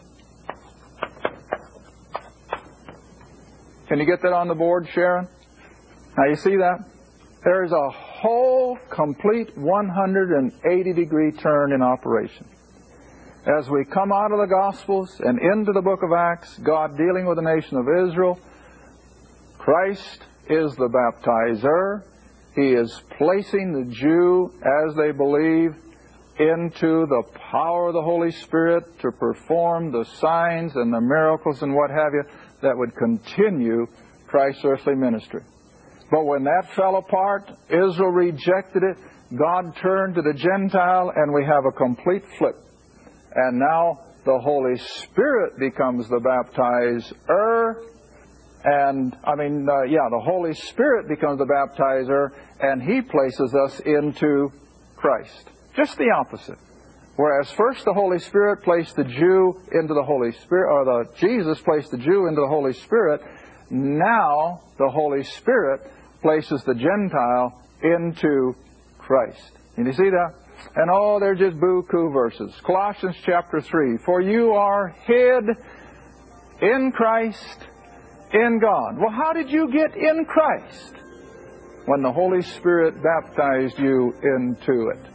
Can 3.87 3.99
you 3.99 4.05
get 4.05 4.21
that 4.23 4.33
on 4.33 4.47
the 4.47 4.55
board, 4.55 4.87
Sharon? 4.93 5.27
Now 6.17 6.25
you 6.25 6.35
see 6.35 6.55
that? 6.57 6.79
There's 7.43 7.71
a 7.71 7.89
whole 7.91 8.77
complete 8.89 9.55
180 9.55 10.93
degree 10.93 11.31
turn 11.31 11.71
in 11.71 11.83
operation 11.83 12.47
as 13.45 13.69
we 13.69 13.85
come 13.85 14.11
out 14.11 14.31
of 14.31 14.39
the 14.39 14.47
Gospels 14.47 15.21
and 15.23 15.39
into 15.39 15.71
the 15.71 15.81
book 15.81 16.01
of 16.01 16.11
Acts, 16.11 16.57
God 16.63 16.97
dealing 16.97 17.27
with 17.27 17.37
the 17.37 17.43
nation 17.43 17.77
of 17.77 17.85
Israel, 18.07 18.39
Christ 19.59 20.23
is 20.49 20.75
the 20.75 20.89
baptizer. 20.89 22.01
He 22.55 22.73
is 22.73 23.01
placing 23.17 23.73
the 23.73 23.93
Jew, 23.93 24.51
as 24.63 24.95
they 24.95 25.11
believe, 25.11 25.75
into 26.39 27.05
the 27.05 27.23
power 27.51 27.89
of 27.89 27.93
the 27.93 28.01
Holy 28.01 28.31
Spirit 28.31 28.99
to 29.01 29.11
perform 29.11 29.91
the 29.91 30.05
signs 30.19 30.75
and 30.75 30.91
the 30.91 31.01
miracles 31.01 31.61
and 31.61 31.75
what 31.75 31.91
have 31.91 32.13
you 32.13 32.23
that 32.63 32.75
would 32.75 32.95
continue 32.95 33.85
Christ's 34.25 34.65
earthly 34.65 34.95
ministry. 34.95 35.43
But 36.09 36.25
when 36.25 36.43
that 36.45 36.73
fell 36.75 36.97
apart, 36.97 37.51
Israel 37.69 38.09
rejected 38.09 38.81
it, 38.81 38.97
God 39.37 39.75
turned 39.77 40.15
to 40.15 40.21
the 40.23 40.33
Gentile, 40.33 41.11
and 41.15 41.31
we 41.31 41.45
have 41.45 41.65
a 41.65 41.71
complete 41.71 42.23
flip 42.39 42.55
and 43.35 43.59
now 43.59 43.99
the 44.25 44.39
Holy 44.39 44.77
Spirit 44.77 45.59
becomes 45.59 46.07
the 46.07 46.19
baptizer. 46.19 47.75
And, 48.63 49.15
I 49.23 49.35
mean, 49.35 49.67
uh, 49.69 49.83
yeah, 49.83 50.09
the 50.09 50.19
Holy 50.19 50.53
Spirit 50.53 51.07
becomes 51.07 51.37
the 51.37 51.45
baptizer, 51.45 52.31
and 52.59 52.81
He 52.81 53.01
places 53.01 53.53
us 53.53 53.79
into 53.81 54.51
Christ. 54.95 55.49
Just 55.75 55.97
the 55.97 56.09
opposite. 56.17 56.57
Whereas 57.17 57.49
first 57.51 57.85
the 57.85 57.93
Holy 57.93 58.19
Spirit 58.19 58.63
placed 58.63 58.95
the 58.95 59.03
Jew 59.03 59.61
into 59.71 59.93
the 59.93 60.03
Holy 60.03 60.31
Spirit, 60.31 60.71
or 60.71 60.85
the 60.85 61.17
Jesus 61.19 61.61
placed 61.61 61.91
the 61.91 61.97
Jew 61.97 62.27
into 62.27 62.41
the 62.41 62.47
Holy 62.47 62.73
Spirit, 62.73 63.21
Now 63.69 64.61
the 64.77 64.89
Holy 64.89 65.23
Spirit 65.23 65.81
places 66.21 66.63
the 66.63 66.73
Gentile 66.73 67.61
into 67.83 68.55
Christ. 68.97 69.51
And 69.77 69.85
you 69.85 69.93
see 69.93 70.09
that? 70.09 70.33
And 70.75 70.89
oh, 70.91 71.19
they're 71.19 71.35
just 71.35 71.57
buku 71.57 72.11
verses. 72.13 72.53
Colossians 72.65 73.15
chapter 73.23 73.61
3. 73.61 73.97
For 74.05 74.21
you 74.21 74.53
are 74.53 74.95
hid 75.05 75.43
in 76.61 76.91
Christ, 76.91 77.57
in 78.33 78.59
God. 78.59 78.97
Well, 78.97 79.11
how 79.11 79.33
did 79.33 79.49
you 79.49 79.71
get 79.71 79.95
in 79.95 80.25
Christ? 80.25 80.93
When 81.85 82.01
the 82.01 82.11
Holy 82.11 82.41
Spirit 82.41 82.95
baptized 83.03 83.77
you 83.77 84.13
into 84.23 84.89
it 84.89 85.14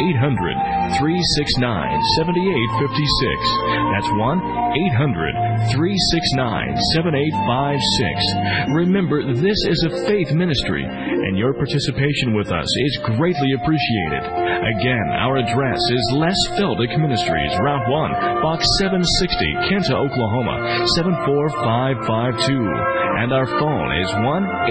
800 0.00 0.96
369 0.96 1.60
7856. 2.16 3.92
That's 3.92 4.08
1 4.16 4.40
800 4.96 5.76
369 5.76 6.72
7856. 6.96 8.72
Remember, 8.72 9.20
this 9.36 9.60
is 9.68 9.84
a 9.84 9.92
faith 10.08 10.32
ministry, 10.32 10.88
and 10.88 11.36
your 11.36 11.52
participation 11.52 12.32
with 12.32 12.48
us 12.48 12.64
is 12.64 13.12
greatly 13.12 13.52
appreciated. 13.60 14.24
Again, 14.24 15.06
our 15.20 15.36
address 15.36 15.84
is 15.92 16.16
Les 16.16 16.40
Feldick 16.56 16.96
Ministries, 16.96 17.52
Route 17.60 17.84
1, 17.88 18.40
Box 18.40 18.64
760, 18.78 19.68
Kinta, 19.68 20.00
Oklahoma 20.00 20.88
74552 20.96 22.99
and 23.20 23.34
our 23.34 23.44
phone 23.60 23.92
is 24.00 24.08
1 24.16 24.24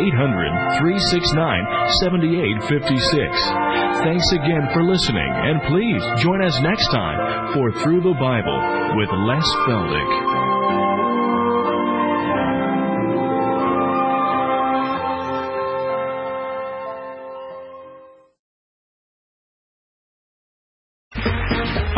800 0.09 0.81
369 0.81 1.37
7856. 2.01 3.29
Thanks 4.01 4.25
again 4.33 4.65
for 4.73 4.81
listening, 4.81 5.29
and 5.29 5.61
please 5.69 6.01
join 6.17 6.41
us 6.41 6.57
next 6.65 6.89
time 6.89 7.53
for 7.53 7.69
Through 7.83 8.01
the 8.01 8.17
Bible 8.17 8.57
with 8.97 9.13
Les 9.13 9.45
Feldick. 9.69 10.11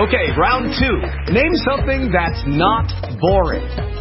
Okay, 0.03 0.35
round 0.35 0.75
two. 0.75 0.99
Name 1.31 1.55
something 1.63 2.11
that's 2.11 2.43
not 2.45 2.91
boring. 3.21 4.00